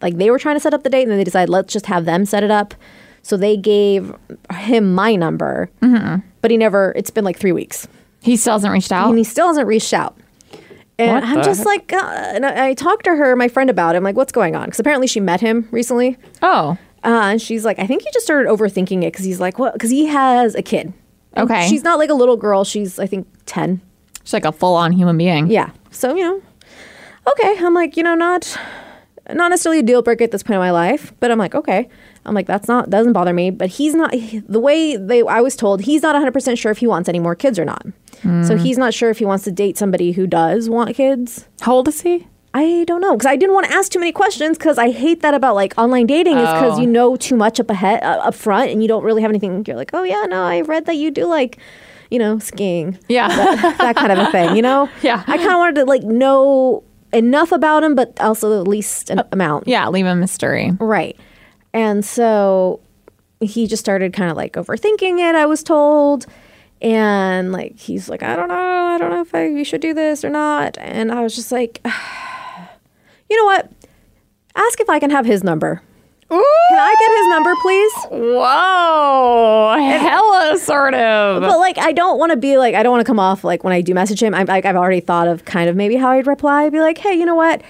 [0.00, 1.86] like they were trying to set up the date, and then they decided let's just
[1.86, 2.74] have them set it up.
[3.22, 4.12] So they gave
[4.52, 6.26] him my number, Mm-hmm.
[6.40, 6.92] but he never.
[6.96, 7.86] It's been like three weeks
[8.20, 9.08] He still hasn't reached out.
[9.10, 10.16] and he still hasn't reached out.
[10.98, 11.96] And What I'm the just like, uh,
[12.34, 13.98] and I, I talked to her, my friend, about it.
[13.98, 14.64] I'm like, what's going on?
[14.66, 16.18] Because apparently she met him recently.
[16.42, 19.58] oh, Uh, and she's like, I think he just started overthinking it because he's like,
[19.58, 20.92] well, Because he has a kid.
[21.34, 21.66] And Okay.
[21.68, 22.62] She's not like a little girl.
[22.64, 23.80] She's, I think, 10.
[24.22, 25.48] she's like a full on human being.
[25.48, 25.70] Yeah.
[25.90, 26.42] So, you know,
[27.30, 27.56] okay.
[27.64, 28.56] I'm like, you know, not
[29.32, 31.88] not necessarily a deal breaker at this point in my life, but I'm like, okay.
[32.24, 33.50] I'm like, that's not doesn't bother me.
[33.50, 34.12] But he's not
[34.48, 35.80] the way they I was told.
[35.82, 37.84] He's not 100 percent sure if he wants any more kids or not.
[38.44, 41.48] So he's not sure if he wants to date somebody who does want kids.
[41.62, 42.28] How old is he?
[42.54, 45.22] I don't know because I didn't want to ask too many questions because I hate
[45.22, 46.80] that about like online dating is because Oh.
[46.80, 49.64] you know too much up ahead uh, up front and you don't really have anything.
[49.66, 51.58] You're like, oh yeah, no, I read that you do like,
[52.10, 53.28] you know, skiing Yeah.
[53.28, 54.88] that kind of a thing, you know?
[55.02, 55.22] Yeah.
[55.26, 59.22] I kind of wanted to like know enough about him, but also the least an
[59.32, 59.66] amount.
[59.66, 60.72] yeah, leave a mystery.
[60.78, 61.18] Right.
[61.72, 62.80] And so
[63.40, 66.26] he just started kind of like overthinking it, I was told.
[66.82, 68.54] And like, he's like, I don't know.
[68.54, 70.76] I don't know if I, we should do this or not.
[70.80, 71.80] And I was just like,
[73.32, 73.72] you know what?
[74.54, 75.82] Ask if I can have his number.
[76.28, 77.92] Can I get his number, please?
[78.10, 81.42] Whoa, hella assertive.
[81.42, 83.64] But like, I don't want to be like, I don't want to come off like
[83.64, 84.34] when I do message him.
[84.34, 86.64] I'm like, I've already thought of kind of maybe how I'd reply.
[86.64, 87.62] I'd be like, hey, you know what?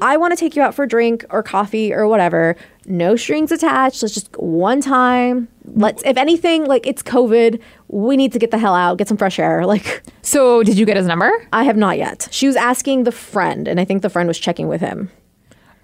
[0.00, 2.56] I want to take you out for a drink or coffee or whatever.
[2.86, 4.02] No strings attached.
[4.02, 5.48] Let's just one time.
[5.64, 9.16] Let's, if anything, like it's COVID, we need to get the hell out, get some
[9.16, 9.64] fresh air.
[9.74, 11.30] Like, So, did you get his number?
[11.52, 12.28] I have not yet.
[12.30, 15.10] She was asking the friend, and I think the friend was checking with him.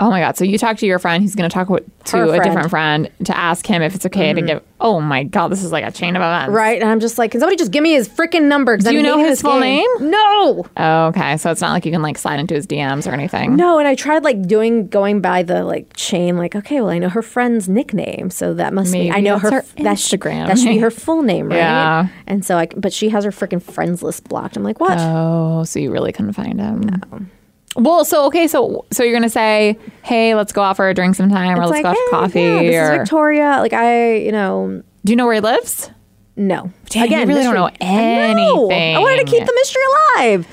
[0.01, 0.39] Oh my god!
[0.39, 1.23] So you talk to your friend.
[1.23, 1.75] He's going to talk to
[2.17, 2.43] Her a friend.
[2.43, 4.47] different friend to ask him if it's okay to mm-hmm.
[4.47, 4.63] give.
[4.81, 5.49] Oh my god!
[5.49, 6.53] This is like a chain of events.
[6.53, 6.81] Right.
[6.81, 8.79] And I'm just like, can somebody just give me his freaking number?
[8.79, 9.85] Do you know his full game.
[9.99, 10.11] name?
[10.11, 10.67] No.
[10.75, 11.37] Oh, okay.
[11.37, 13.57] So it's not like you can like slide into his DMs or anything.
[13.57, 16.99] No, and I tried like doing going by the like chain, like okay, well I
[16.99, 20.15] know her friend's nickname, so that must Maybe be I know her, her that sh-
[20.15, 20.47] Instagram.
[20.47, 21.57] that should be her full name, right?
[21.57, 22.09] Yeah.
[22.27, 24.57] And so I, but she has her freaking friends list blocked.
[24.57, 24.97] I'm like, what?
[24.99, 27.31] Oh, so you really couldn't find him.
[27.77, 31.15] Well, so okay, so so you're gonna say, hey, let's go out for a drink
[31.15, 33.57] sometime, or It's let's like, go out for "Hey, coffee, yeah, this is or Victoria.
[33.61, 35.91] Like I, you know, do you know where he lives?
[36.37, 36.73] no.
[36.87, 37.67] Damn, you really don't know.
[37.81, 38.71] I know.
[38.71, 39.83] I wanted to keep the mystery
[40.17, 40.47] alive.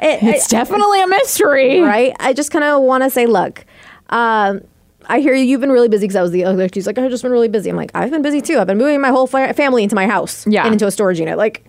[0.00, 2.14] It- It's definitely a mystery, right?
[2.20, 3.64] I just kind of want to say, look,
[4.10, 4.60] um,
[5.06, 6.68] I hear you, you've been really busy because I was the other.
[6.72, 7.68] She's like, I've just been really busy.
[7.70, 8.58] I'm like, I've been busy too.
[8.58, 10.64] I've been moving my whole fa- family into my house Yeah.
[10.64, 11.36] and into a storage unit.
[11.36, 11.64] Like,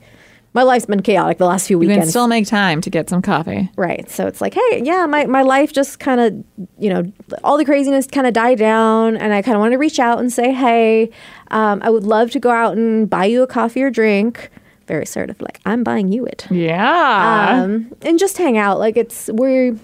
[0.54, 1.90] my life's been chaotic the last few weeks.
[1.90, 3.70] You can still make time to get some coffee.
[3.76, 4.10] right.
[4.10, 7.12] So it's like, hey, yeah, my, my life just kind of, you know,
[7.44, 9.18] all the craziness kind of died down.
[9.18, 11.10] And I kind of wanted to reach out and say, hey,
[11.52, 14.50] um, I would love to go out and buy you a coffee or drink.
[14.86, 16.46] Very assertive, like, I'm buying you it.
[16.52, 17.64] Yeah.
[17.64, 18.80] um, and just hang out.
[18.80, 19.78] Like it's we're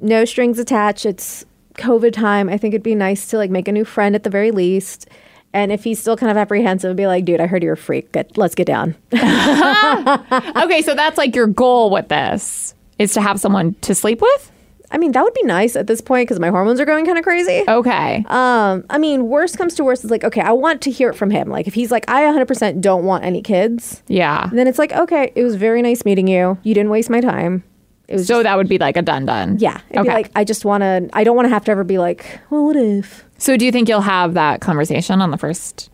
[0.00, 1.04] no strings attached.
[1.06, 2.48] It's COVID time.
[2.48, 5.08] I think it'd be nice to like make a new friend at the very least.
[5.54, 8.10] And if he's still kind of apprehensive, be like, dude, I heard you're a freak.
[8.10, 8.96] Get, let's get down.
[9.14, 14.50] okay, so that's like your goal with this is to have someone to sleep with.
[14.90, 17.18] I mean, that would be nice at this point because my hormones are going kind
[17.18, 17.64] of crazy.
[17.66, 18.24] Okay.
[18.28, 21.14] Um, I mean, worst comes to worst, it's like, okay, I want to hear it
[21.14, 21.48] from him.
[21.48, 24.50] Like, if he's like, I 100% don't want any kids, yeah.
[24.52, 26.58] then it's like, okay, it was very nice meeting you.
[26.64, 27.64] You didn't waste my time.
[28.08, 29.56] It was So just, that would be like a done done.
[29.58, 29.80] yeah.
[29.92, 30.02] Okay.
[30.02, 32.38] be like, I just want to, I don't want to have to ever be like,
[32.50, 33.24] well, what if?
[33.38, 35.90] so do you think you'll have that conversation on the first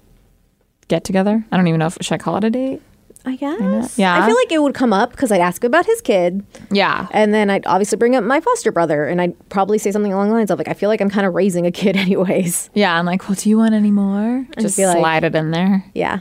[0.88, 1.44] get together?
[1.52, 2.82] I don't even know if should I call it a date.
[3.26, 3.98] I guess.
[3.98, 4.18] Yeah.
[4.22, 7.06] I feel like it would come up because I'd ask about his kid, Yeah.
[7.10, 10.28] and then I'd obviously bring up my foster brother, and I'd probably say something along
[10.28, 12.70] the lines of like, I feel like I'm kind of raising a kid, anyways.
[12.72, 12.98] Yeah.
[12.98, 14.46] I'm like, well, do you want any more?
[14.58, 15.84] Just be like- slide it in there.
[15.94, 16.20] Yeah.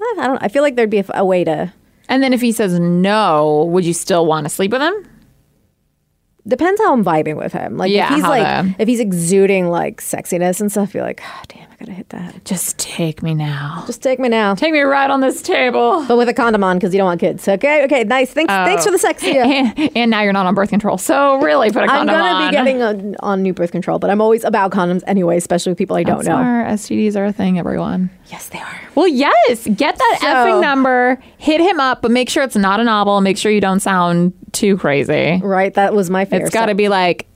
[0.00, 0.42] I I don't.
[0.42, 1.72] I feel like there'd be a, a way to.
[2.08, 4.94] And then if he says no, would you still want to sleep with him?
[6.48, 7.76] Depends how I'm vibing with him.
[7.76, 11.42] Like Yeah, if he's like if he's exuding like sexiness and stuff, you're like, oh,
[11.48, 12.44] damn, I gotta hit that.
[12.44, 13.84] Just take me now.
[13.86, 16.04] Just take me now, Take me right on this table.
[16.08, 17.46] but with a condom on because you don't want kids.
[17.46, 18.32] Okay, okay, nice.
[18.32, 18.64] Thanks, oh.
[18.64, 19.22] thanks for the sex.
[19.22, 19.72] Yeah.
[19.78, 20.98] And, and now you're not on birth control.
[20.98, 22.20] So really put a condom on.
[22.22, 22.50] I'm gonna on.
[22.50, 25.78] be getting on, on new birth control, but I'm always about condoms anyway, especially with
[25.78, 26.36] people I don't That's know.
[26.36, 28.10] where STDs are a thing, everyone.
[28.26, 28.80] Yes, they are.
[28.94, 29.66] Well, yes.
[29.66, 31.18] Get that So- effing number.
[31.38, 33.20] Hit him up, but make sure it's not a novel.
[33.20, 35.40] Make sure you don't sound too crazy.
[35.42, 36.40] Right, that was my fear.
[36.40, 37.26] It's got to So- be like,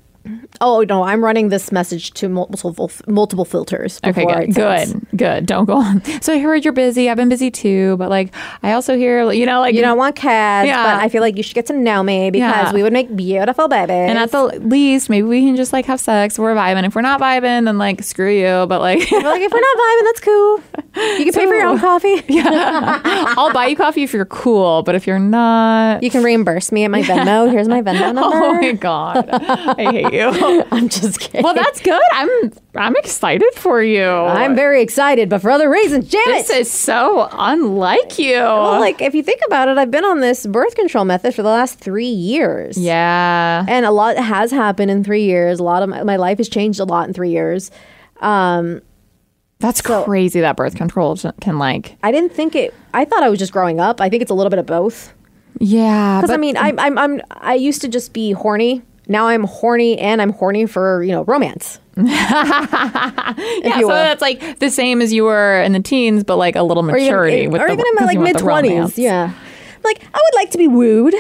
[0.61, 3.99] Oh no, I'm running this message to multiple multiple filters.
[4.05, 5.47] okay, good, good, good.
[5.47, 6.03] Don't go on.
[6.23, 7.11] So I heard you're busy.
[7.11, 10.15] I've been busy too, but like, I also hear, you know, like, You don't want
[10.15, 10.83] cats, Yeah.
[10.85, 12.73] but I feel like you should get to know me because Yeah.
[12.73, 13.91] we would make beautiful babies.
[14.11, 16.39] and at the least, maybe we can just like have sex.
[16.39, 16.87] We're vibing.
[16.87, 18.67] If we're not vibing, then like, screw you.
[18.69, 20.61] But like, We're like, if we're not vibing, that's cool.
[21.19, 22.23] You can pay for your own coffee.
[22.29, 23.01] yeah,
[23.37, 24.83] I'll buy you coffee if you're cool.
[24.83, 27.51] But if you're not, You can reimburse me at my Venmo.
[27.51, 28.21] Here's my Venmo number.
[28.37, 30.31] oh my god, I hate you.
[30.71, 31.43] I'm just kidding.
[31.43, 32.01] Well, that's good.
[32.13, 34.03] I'm I'm excited for you.
[34.05, 36.09] I'm very excited, but for other reasons.
[36.11, 36.57] Damn This it.
[36.63, 38.33] is so unlike you.
[38.35, 41.43] well, like if you think about it, I've been on this birth control method for
[41.43, 42.77] the last three years.
[42.79, 43.65] yeah.
[43.69, 45.61] and a lot has happened in three years.
[45.61, 47.71] A lot of my, my life has changed a lot in three years.
[48.21, 48.83] Um,
[49.59, 51.97] That's crazy that birth control can like.
[52.03, 52.73] I didn't think it.
[52.95, 54.01] I thought I was just growing up.
[54.01, 55.13] I think it's a little bit of both.
[55.61, 56.21] Yeah.
[56.21, 58.83] Because I mean, I'm, I'm, I'm, I used to just be horny.
[59.09, 61.79] Now I'm horny, and I'm horny for you know romance.
[61.97, 66.63] yeah, so that's like the same as you were in the teens, but like a
[66.63, 68.99] little Or even, maturity with or the, even in my like mid twenties.
[68.99, 69.33] Yeah,
[69.85, 71.15] like I would like to be wooed.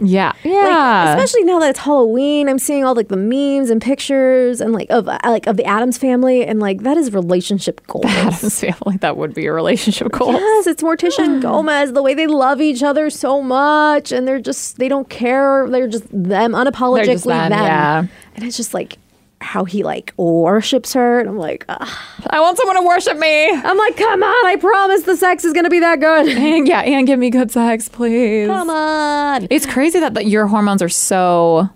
[0.00, 0.28] Yeah.
[0.28, 1.14] Like, Yeah.
[1.14, 4.88] especially now that it's Halloween, I'm seeing all like the memes and pictures and like
[4.90, 8.04] of uh, like of the Addams family, and like that is relationship goals.
[8.04, 10.32] The Addams family, that would be a relationship goal.
[10.32, 11.92] Yes, it's Morticia and Gomez.
[11.92, 15.68] The way they love each other so much, and they're just they don't care.
[15.68, 17.64] They're just them unapologetically They're just them, them.
[17.64, 18.06] yeah.
[18.36, 18.98] And it's just like
[19.40, 21.88] how he like worships her, and I'm like, ugh.
[22.30, 23.48] I want someone to worship me.
[23.50, 24.46] I'm like, come on!
[24.46, 26.28] I promise the sex is gonna be that good.
[26.36, 28.46] And yeah, and give me good sex, please.
[28.48, 31.68] Come on, It's crazy that the, your hormones are so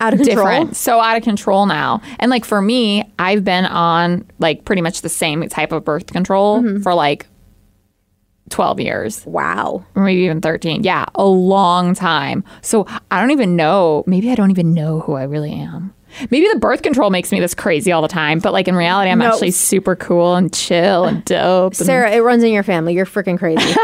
[0.00, 0.36] out of control.
[0.36, 2.00] different, so out of control now.
[2.20, 6.06] And like for me, I've been on like pretty much the same type of birth
[6.06, 6.82] control Mm-hmm.
[6.82, 7.26] for like
[8.50, 9.84] 12 years, Wow.
[9.94, 10.82] or maybe even 13.
[10.82, 12.42] Yeah, a long time.
[12.62, 15.94] So I don't even know, maybe I don't even know who I really am.
[16.30, 19.10] Maybe the birth control makes me this crazy all the time, but like in reality,
[19.10, 19.26] I'm No.
[19.32, 21.72] actually super cool and chill and dope.
[21.74, 22.94] and- Sara, it runs in your family.
[22.94, 23.62] You're freaking crazy.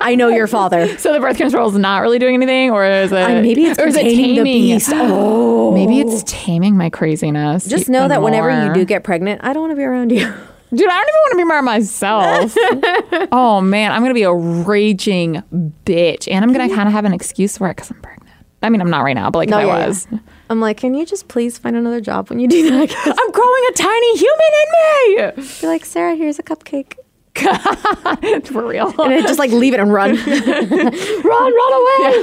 [0.00, 0.96] I know your father.
[0.98, 3.16] so the birth control is not really doing anything, or is it?
[3.18, 4.44] Uh, maybe it's or is it containing the taming?
[4.44, 4.92] beast.
[4.94, 5.72] Oh.
[5.72, 7.66] Maybe it's taming my craziness.
[7.66, 10.18] Just know that whenever you do get pregnant, I don't want to be around you.
[10.74, 12.54] Dude, I don't even want to be by myself.
[13.32, 15.42] oh man, I'm gonna be a raging
[15.84, 18.34] bitch, and I'm gonna kind of have an excuse for it because I'm pregnant.
[18.62, 20.06] I mean, I'm not right now, but like No, if I was.
[20.10, 20.18] yeah.
[20.50, 22.90] I'm like, can you just please find another job when you do that?
[23.04, 25.48] I'm growing a tiny human in me.
[25.60, 26.94] Be like, Sara, here's a cupcake.
[28.46, 28.88] For real.
[29.00, 30.14] And then just like leave it and run.
[30.16, 32.22] run, run away.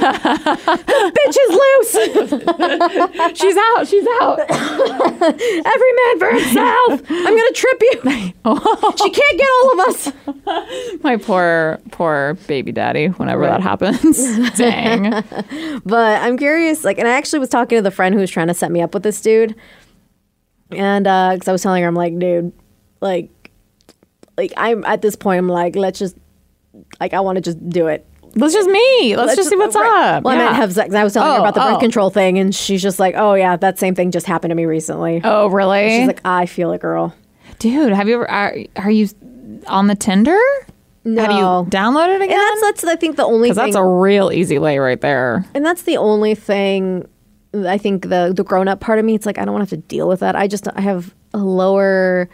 [1.16, 1.92] Bitch is loose.
[3.38, 3.86] she's out.
[3.88, 4.40] She's out.
[4.50, 7.02] Every man for himself.
[7.08, 8.00] I'm going to trip you.
[8.96, 10.12] she can't get all of us.
[11.02, 13.08] My poor, poor baby daddy.
[13.08, 15.24] Whenever that happens, dang.
[15.84, 18.48] But I'm curious, like, and I actually was talking to the friend who was trying
[18.48, 19.54] to set me up with this dude.
[20.70, 22.52] And uh, because I was telling her, I'm like, dude,
[23.00, 23.30] like,
[24.36, 26.16] like I'm at this point, I'm like, let's just,
[27.00, 28.06] like, I want to just do it.
[28.34, 29.16] That's just me.
[29.16, 30.16] Let's, just see what's right.
[30.16, 30.24] up.
[30.24, 30.44] Well, I Yeah.
[30.44, 30.94] meant have sex.
[30.94, 31.80] I was telling her Oh, about the birth oh, oh.
[31.80, 34.66] control thing, and she's just like, "Oh yeah, that same thing just happened to me
[34.66, 35.88] recently." Oh, really?
[35.88, 37.14] She's like, "I feel it, girl."
[37.58, 38.30] dude, have you ever?
[38.30, 39.08] Are, are you
[39.66, 40.38] on the Tinder?
[41.04, 42.38] No, Have you downloaded it and again?
[42.38, 45.46] that's that's I think the only Because thing, that's a real easy lay right there.
[45.54, 47.08] and that's the only thing.
[47.54, 49.74] I think the the grown up part of me, it's like I don't want to
[49.76, 50.36] have to deal with that.
[50.36, 52.28] I just I have a lower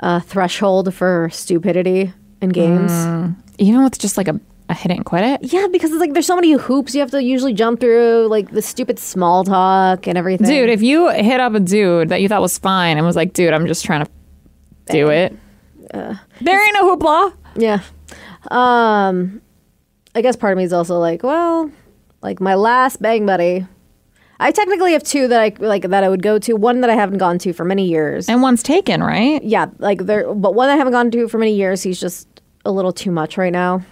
[0.00, 2.90] uh, threshold for stupidity in games.
[2.90, 3.36] Mm.
[3.58, 5.52] Even with just like a, a hit it and quit it.
[5.52, 8.50] Yeah, because it's like there's so many hoops you have to usually jump through, like
[8.50, 10.46] the stupid small talk and everything.
[10.46, 13.32] Dude, if you hit up a dude that you thought was fine and was like,
[13.32, 14.10] dude, I'm just trying to
[14.90, 15.36] do it.
[15.92, 17.32] Uh, there ain't no hoopla.
[17.56, 17.80] Yeah.
[18.50, 19.40] Um
[20.14, 21.70] I guess part of me is also like, well,
[22.22, 23.66] like my last bang buddy.
[24.38, 26.54] I technically have two that I like that I would go to.
[26.54, 28.28] One that I haven't gone to for many years.
[28.28, 29.42] And one's taken, right?
[29.42, 32.28] yeah, like there but one I haven't gone to for many years, he's just
[32.64, 33.82] a little too much right now.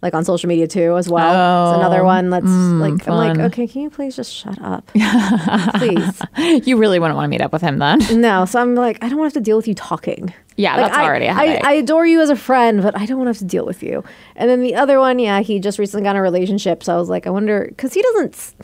[0.00, 1.34] Like on social media too as well.
[1.34, 4.32] Oh, it's another oh, one that's hmm, like I'm like, okay, can you please just
[4.32, 4.86] shut up?
[5.74, 6.22] please.
[6.64, 7.98] You really wouldn't want to meet up with him then.
[8.20, 8.44] No.
[8.44, 10.32] So I'm like, I don't want to have to deal with you talking.
[10.54, 11.60] Yeah, Like, that's I, already a I.
[11.64, 13.82] I adore you as a friend, but I don't want to have to deal with
[13.82, 14.04] you.
[14.36, 16.84] And then the other one, yeah, he just recently got in a relationship.
[16.84, 18.54] So I was like, I wonder, because he doesn't.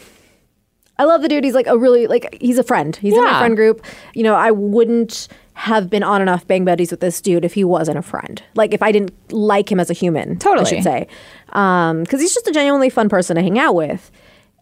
[0.98, 1.42] I love the dude.
[1.44, 2.94] He's like a really, like, he's a friend.
[2.94, 3.38] He's in my Yeah.
[3.40, 3.84] friend group.
[4.14, 7.64] You know, I wouldn't have been on enough bang buddies with this dude if he
[7.64, 8.42] wasn't a friend.
[8.54, 10.66] Like, if I didn't like him as a human, Totally.
[10.66, 11.06] I should say.
[11.52, 14.10] Um, because he's just a genuinely fun person to hang out with.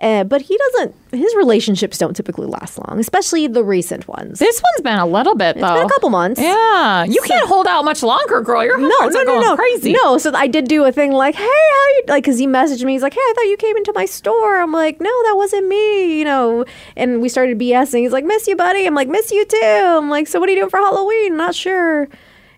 [0.01, 4.41] Uh, but he doesn't, his relationships don't typically last long, especially the recent ones.
[4.41, 5.65] this one's been a little bit though.
[5.67, 6.41] it's been a couple months.
[6.41, 8.65] Yeah, you can't hold out much longer, girl.
[8.65, 9.93] Your No, no, no, going no, crazy.
[9.93, 12.25] No, so I did do a thing like, hey, how you like?
[12.25, 12.95] Because he messaged me.
[12.95, 14.61] He's like, hey, I thought you came into my store.
[14.61, 16.19] I'm like, no, that wasn't me.
[16.19, 16.65] You know,
[16.97, 18.01] and we started BSing.
[18.01, 18.85] He's like, miss you, buddy.
[18.87, 19.61] I'm like, miss you too.
[19.63, 21.37] I'm like, so what are you doing for Halloween?
[21.37, 22.09] Not sure.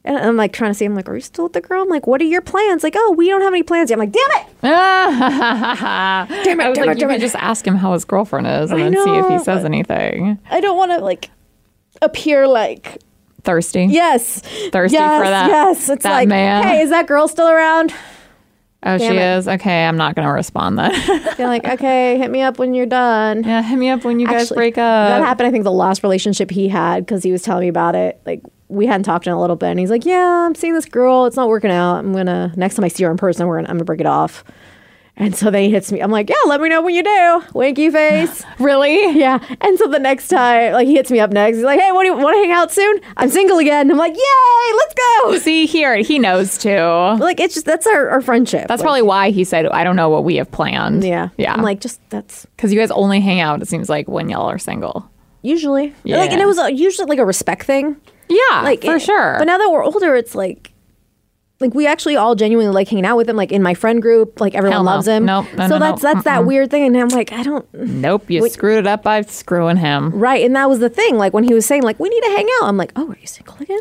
[0.07, 0.85] And I'm like trying to see.
[0.85, 1.83] I'm like, are you still with the girl?
[1.83, 2.83] I'm like, what are your plans?
[2.83, 3.97] Like, oh, we don't have any plans yet.
[3.97, 4.47] I'm like, damn it.
[4.63, 7.21] damn it, damn like, it, you damn could it.
[7.21, 10.39] just ask him how his girlfriend is and I then see if he says anything.
[10.51, 11.31] I don't want to like
[12.03, 12.99] appear like
[13.45, 13.85] Thirsty.
[13.87, 14.41] yes,
[14.73, 16.65] Thirsty yes, for that- Yes, it's that like, man.
[16.65, 17.93] hey, is that girl still around?
[18.87, 19.39] Oh, Damn she it.
[19.39, 19.49] is.
[19.49, 20.93] Okay, I'm not gonna respond then.
[21.39, 23.43] They're like, okay, hit me up when you're done.
[23.43, 25.09] yeah, hit me up when you guys Actually, break up.
[25.09, 27.95] That happened, I think, the last relationship he had because he was telling me about
[27.95, 28.21] it.
[28.27, 30.87] Like, we hadn't talked in a little bit, and he's like, "Yeah, I'm seeing this
[30.87, 31.27] girl.
[31.27, 31.97] It's not working out.
[31.99, 34.07] I'm gonna next time I see her in person, we're gonna I'm gonna break it
[34.07, 34.45] off."
[35.17, 36.01] And so then he hits me.
[36.01, 38.43] I'm like, "Yeah, let me know when you do." Winky face.
[38.59, 39.17] really?
[39.17, 39.39] yeah.
[39.61, 41.59] And so the next time, like, he hits me up next.
[41.59, 42.99] He's like, "Hey, what do you want to hang out soon?
[43.17, 46.71] I'm single again." I'm like, "Yay, let's go!" See here, he knows too.
[46.79, 48.67] Like, it's just that's our, our friendship.
[48.67, 51.53] That's Like, probably why he said, "I don't know what we have planned." yeah, yeah.
[51.55, 53.63] I'm like, just that's because you guys only hang out.
[53.63, 55.09] It seems like when y'all are single.
[55.43, 56.17] usually Yeah.
[56.17, 57.97] like, and it was uh, usually like a respect thing.
[58.29, 59.37] Yeah, like for it- sure.
[59.39, 60.73] But now that we're older, it's like
[61.61, 63.37] like we actually all genuinely like hanging out with him.
[63.37, 64.91] Like in my friend group, like everyone no.
[64.91, 65.25] loves him.
[65.25, 65.47] Nope.
[65.57, 68.49] No, so no, that's that's that weird thing, and I'm like, I don't nope, you
[68.49, 70.11] screwed it up by screwing him.
[70.11, 70.45] right.
[70.45, 71.17] And that was the thing.
[71.17, 73.17] Like when he was saying like we need to hang out, I'm like, oh, are
[73.19, 73.81] you single again?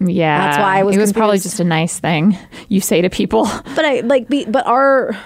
[0.00, 2.36] Yeah, That's why I was It was probably just a nice thing
[2.68, 3.48] you say to people.
[3.76, 5.16] But I like be but our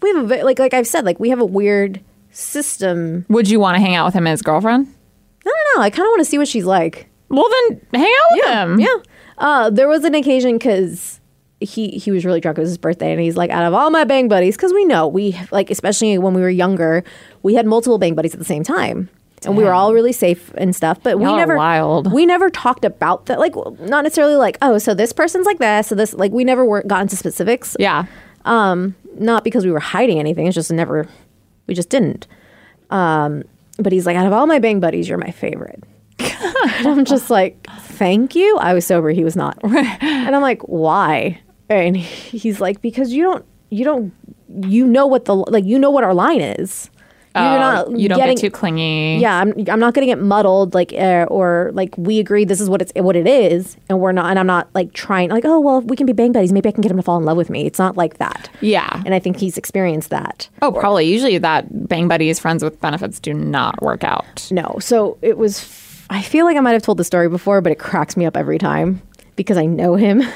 [0.00, 3.26] we have a like like I've said like we have a weird system.
[3.28, 4.86] Would you want to hang out with him and his girlfriend?
[5.44, 5.82] I don't know.
[5.82, 7.08] I kind of want to see what she's like.
[7.28, 8.80] Well, then hang out with him.
[8.80, 8.96] Yeah.
[9.38, 11.20] Uh, there was an occasion because
[11.60, 12.58] he he was really drunk.
[12.58, 14.84] It was his birthday, and he's like, out of all my bang buddies, because we
[14.84, 17.02] know we like, especially when we were younger,
[17.42, 19.08] we had multiple bang buddies at the same time.
[19.44, 22.10] And we were all really safe and stuff, but we Y'all are never wild.
[22.12, 23.38] we never talked about that.
[23.38, 26.64] Like, not necessarily like, oh, so this person's like this, so this like we never
[26.64, 27.76] were got into specifics.
[27.78, 28.06] Yeah.
[28.44, 30.46] Um, not because we were hiding anything.
[30.46, 31.06] It's just never,
[31.68, 32.26] we just didn't.
[32.90, 33.44] Um,
[33.78, 35.84] but he's like, out of all my bang buddies, you're my favorite.
[36.78, 38.56] And I'm just like, thank you.
[38.58, 39.10] I was sober.
[39.10, 39.58] He was not.
[39.64, 41.40] And I'm like, why?
[41.68, 44.12] And he's like, because you don't, you don't,
[44.68, 46.90] you know what the like, you know what our line is.
[47.34, 49.18] You're Oh, you don't get too clingy.
[49.18, 52.62] yeah, I'm, I'm not going to get muddled, like, uh, or like we agree this
[52.62, 55.44] is what it's what it is, and we're not, and I'm not like trying, like,
[55.44, 56.50] oh well, we can be bang buddies.
[56.50, 57.66] Maybe I can get him to fall in love with me.
[57.66, 58.48] It's not like that.
[58.62, 59.02] Yeah.
[59.04, 60.48] And I think he's experienced that.
[60.62, 61.04] Oh, probably.
[61.12, 64.48] Usually that bang buddies, friends with benefits do not work out.
[64.50, 65.60] No, so it was.
[66.08, 68.36] I feel like I might have told the story before, but it cracks me up
[68.36, 69.02] every time
[69.34, 70.22] because I know him.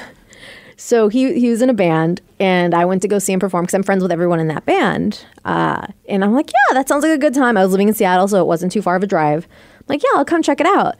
[0.81, 3.65] So he he was in a band, and I went to go see him perform
[3.65, 5.23] because I'm friends with everyone in that band.
[5.45, 7.55] Uh, and I'm like, yeah, that sounds like a good time.
[7.55, 9.47] I was living in Seattle, so it wasn't too far of a drive.
[9.77, 10.95] I'm like, yeah, I'll come check it out.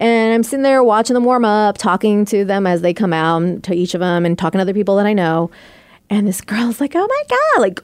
[0.00, 3.62] And I'm sitting there watching them warm up, talking to them as they come out,
[3.64, 5.50] to each of them, and talking to other people that I know.
[6.08, 7.80] And this girl's like, oh my god, like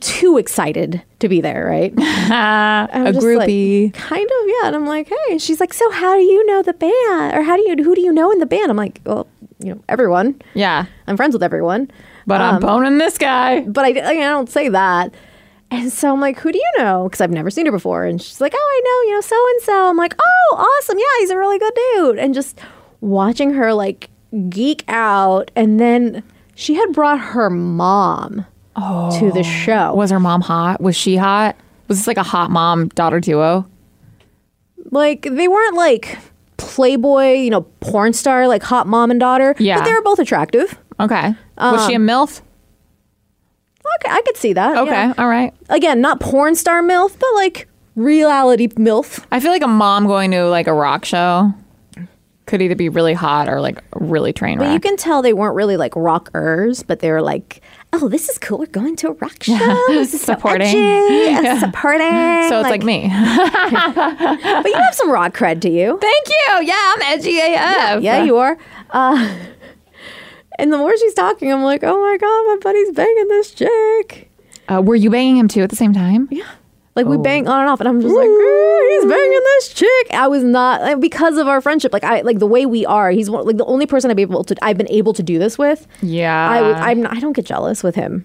[0.00, 1.92] too excited to be there, right?
[1.98, 3.92] A just like, groupie.
[3.94, 4.66] kind of, yeah.
[4.66, 5.16] And I'm like, hey.
[5.30, 7.34] And she's like, so how do you know the band?
[7.34, 8.70] Or how do you, who do you know in the band?
[8.70, 9.26] I'm like, well,
[9.58, 10.40] you know, everyone.
[10.54, 10.86] yeah.
[11.06, 11.90] I'm friends with everyone.
[12.26, 13.60] But I'm um, boning this guy.
[13.60, 15.14] But I, I don't say that.
[15.70, 17.04] And so I'm like, who do you know?
[17.04, 18.04] Because I've never seen her before.
[18.04, 19.88] And she's like, oh, I know, you know, so and so.
[19.88, 20.98] I'm like, oh, awesome.
[20.98, 22.18] Yeah, he's a really good dude.
[22.18, 22.58] And just
[23.00, 24.10] watching her like
[24.48, 25.50] geek out.
[25.56, 26.22] And then
[26.54, 29.42] she had brought her mom to the oh.
[29.42, 29.94] show.
[29.94, 30.80] Was her mom hot?
[30.80, 31.56] Was she hot?
[31.88, 33.66] Was this like a hot mom daughter duo?
[34.92, 36.16] like they weren't like
[36.56, 39.78] playboy you know porn star like hot mom and daughter Yeah.
[39.78, 41.34] but they were both attractive Okay.
[41.58, 42.40] was she a um, MILF?
[44.00, 44.90] okay i could see that Okay.
[44.90, 45.14] yeah.
[45.18, 45.52] All right.
[45.68, 50.30] again not porn star milf but like reality milf I feel like a mom going
[50.30, 51.52] to like a rock show
[52.46, 55.56] could either be really hot or like really train but you can tell they weren't
[55.56, 57.60] really like rockers but they were like
[57.98, 59.56] oh this is cool we're going to a rock show
[59.88, 60.70] this is Supporting.
[60.72, 63.02] so edgy, supporting so it's like, me.
[63.08, 66.66] but you have some rock cred to you Thank you.
[66.66, 68.02] Yeah, I'm edgy AF.
[68.02, 68.56] yeah you are
[68.90, 69.34] uh,
[70.58, 74.30] and the more she's talking i'm like oh my god my buddy's banging this chick
[74.68, 76.28] Uh, were you banging him too at the same time?
[76.30, 76.50] Yeah.
[76.96, 80.06] Like we bang on and off, and I'm just like, "Eh, he's banging this chick.
[80.12, 81.92] I was not like, because of our friendship.
[81.92, 83.10] Like I like the way we are.
[83.10, 85.38] He's one, like the only person I've been able to I've been able to do
[85.38, 85.86] this with.
[86.00, 86.48] Yeah.
[86.50, 88.24] I I'm I don't get jealous with him,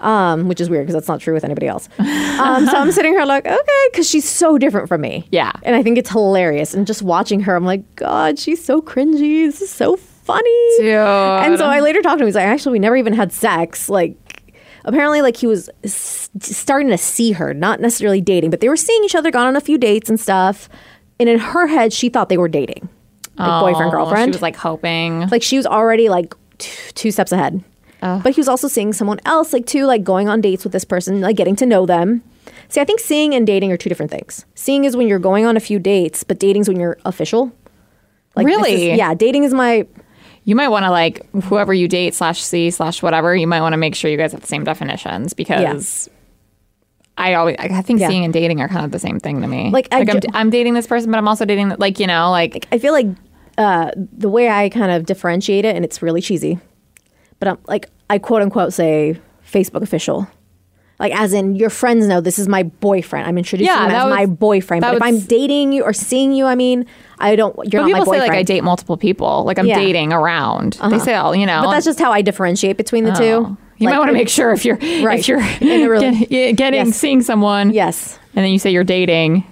[0.00, 1.88] um, which is weird because that's not true with anybody else.
[1.98, 5.26] Um, so I'm sitting here like, okay, because she's so different from me.
[5.32, 5.50] Yeah.
[5.64, 6.72] and I think it's hilarious.
[6.74, 9.46] And just watching her, I'm like, God, she's so cringy.
[9.46, 10.76] This is so funny.
[10.78, 10.86] Dude.
[10.94, 12.28] And so I later talked to him.
[12.28, 13.88] He's like, actually, we never even had sex.
[13.88, 14.14] Like,
[14.88, 18.76] apparently, like he was s- starting to see her, not necessarily dating, but they were
[18.76, 20.68] seeing each other, gone on a few dates and stuff.
[21.20, 22.88] And in her head, she thought they were dating,
[23.38, 24.32] like boyfriend Oh, girlfriend.
[24.32, 25.28] She was like hoping.
[25.28, 27.62] like she was already like t- two steps ahead.
[28.00, 30.84] But he was also seeing someone else, like too, like going on dates with this
[30.84, 32.22] person, like getting to know them.
[32.68, 34.44] See, I think seeing and dating are two different things.
[34.54, 37.50] Seeing is when you're going on a few dates, but dating is when you're official.
[38.36, 38.94] Like this is- Really?
[38.96, 39.86] yeah, dating is my
[40.48, 43.36] you might want to like whoever you date slash see slash whatever.
[43.36, 46.08] You might want to make sure you guys have the same definitions because.
[47.18, 48.08] I always, I think Yeah.
[48.08, 49.70] seeing and dating are kind of the same thing to me.
[49.70, 52.30] Like, I I'm, ju- I'm dating this person, but I'm also dating, like you know,
[52.30, 53.06] like I feel like
[53.58, 56.60] uh, the way I kind of differentiate it, and it's really cheesy,
[57.40, 60.28] but I'm like I quote unquote say Facebook official,
[60.98, 63.26] like as in your friends know this is my boyfriend.
[63.28, 64.80] I'm introducing Yeah, him as was- my boyfriend.
[64.82, 66.86] But if I'm dating you or seeing you, I mean,
[67.18, 67.54] I don't.
[67.72, 69.78] You're But not my people say like I date multiple people, like I'm Yeah.
[69.78, 70.78] dating around.
[70.90, 71.62] They say all you know.
[71.64, 73.14] but that's just how I differentiate between the Oh.
[73.14, 73.56] two.
[73.80, 75.20] You Like, might want to make sure if you're Right.
[75.20, 76.96] if you're rela- get- getting Yes.
[76.96, 78.18] seeing someone, Yes.
[78.34, 79.44] and then you say you're dating,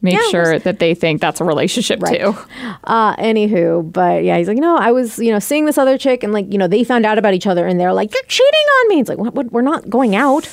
[0.00, 2.20] make Yeah, sure that they think that's a relationship Right.
[2.20, 2.36] too.
[2.84, 6.22] Uh, anywho, but yeah, he's like, no, I was, you know, seeing this other chick,
[6.22, 8.66] and like, you know, they found out about each other, and they're like, you're cheating
[8.82, 9.00] on me.
[9.00, 9.34] It's like, what?
[9.34, 10.48] what we're not going out.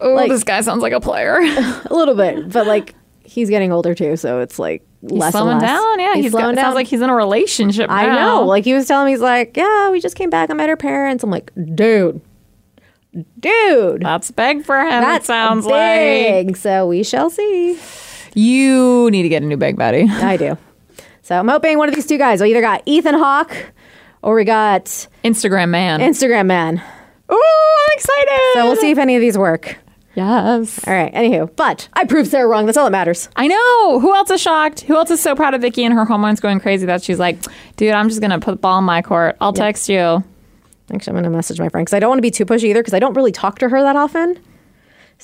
[0.00, 1.36] Oh, Like- this guy sounds like a player.
[1.40, 5.60] A little bit, but like, he's getting older too, so it's like less slowing and
[5.60, 5.70] less.
[5.70, 6.00] down.
[6.00, 6.56] Yeah, he's, he's got, down.
[6.56, 7.90] sounds like he's in a relationship.
[7.90, 8.44] I know.
[8.44, 10.50] Like he was telling me, he's like, yeah, we just came back.
[10.50, 11.22] I met her parents.
[11.24, 12.20] I'm like, dude,
[13.38, 14.02] dude.
[14.02, 14.88] that's big for him.
[15.00, 16.56] That sounds big.
[16.56, 17.78] So we shall see.
[18.34, 20.04] you need to get a new big buddy.
[20.08, 20.56] I do.
[21.22, 22.40] So I'm hoping one of these two guys.
[22.42, 23.72] We either got Ethan Hawke
[24.22, 24.84] or we got
[25.24, 26.00] Instagram man.
[26.00, 26.82] Instagram Man.
[27.32, 28.40] Ooh, I'm excited.
[28.54, 29.78] So we'll see if any of these work.
[30.14, 30.86] Yes.
[30.86, 31.12] All right.
[31.12, 32.66] Anywho, but I proved Sara wrong.
[32.66, 33.28] That's all that matters.
[33.36, 34.00] I know.
[34.00, 34.82] Who else is shocked?
[34.82, 37.38] Who else is so proud of Vicky and her hormones going crazy that she's like,
[37.76, 39.36] dude, I'm just gonna put the ball in my court.
[39.40, 40.22] I'll text you.
[40.92, 42.64] Actually, I'm going to message my friend because I don't want to be too pushy
[42.64, 44.38] either because I don't really talk to her that often.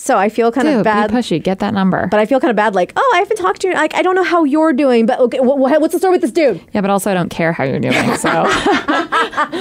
[0.02, 1.10] So I feel kind Dude, of bad.
[1.10, 1.42] be pushy.
[1.42, 2.06] Get that number.
[2.10, 3.74] But I feel kind of bad, like, oh, I haven't talked to you.
[3.74, 6.22] Like, I don't know how you're doing, but okay, wh- wh- what's the story with
[6.22, 6.58] this dude?
[6.72, 8.16] yeah, but also I don't care how you're doing.
[8.16, 8.28] So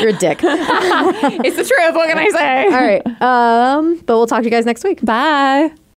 [0.00, 0.38] You're a dick.
[0.42, 1.94] It's the truth.
[1.96, 2.64] What can I say?
[2.66, 3.22] All right.
[3.22, 5.04] Um, but we'll talk to you guys next week.
[5.04, 5.72] Bye.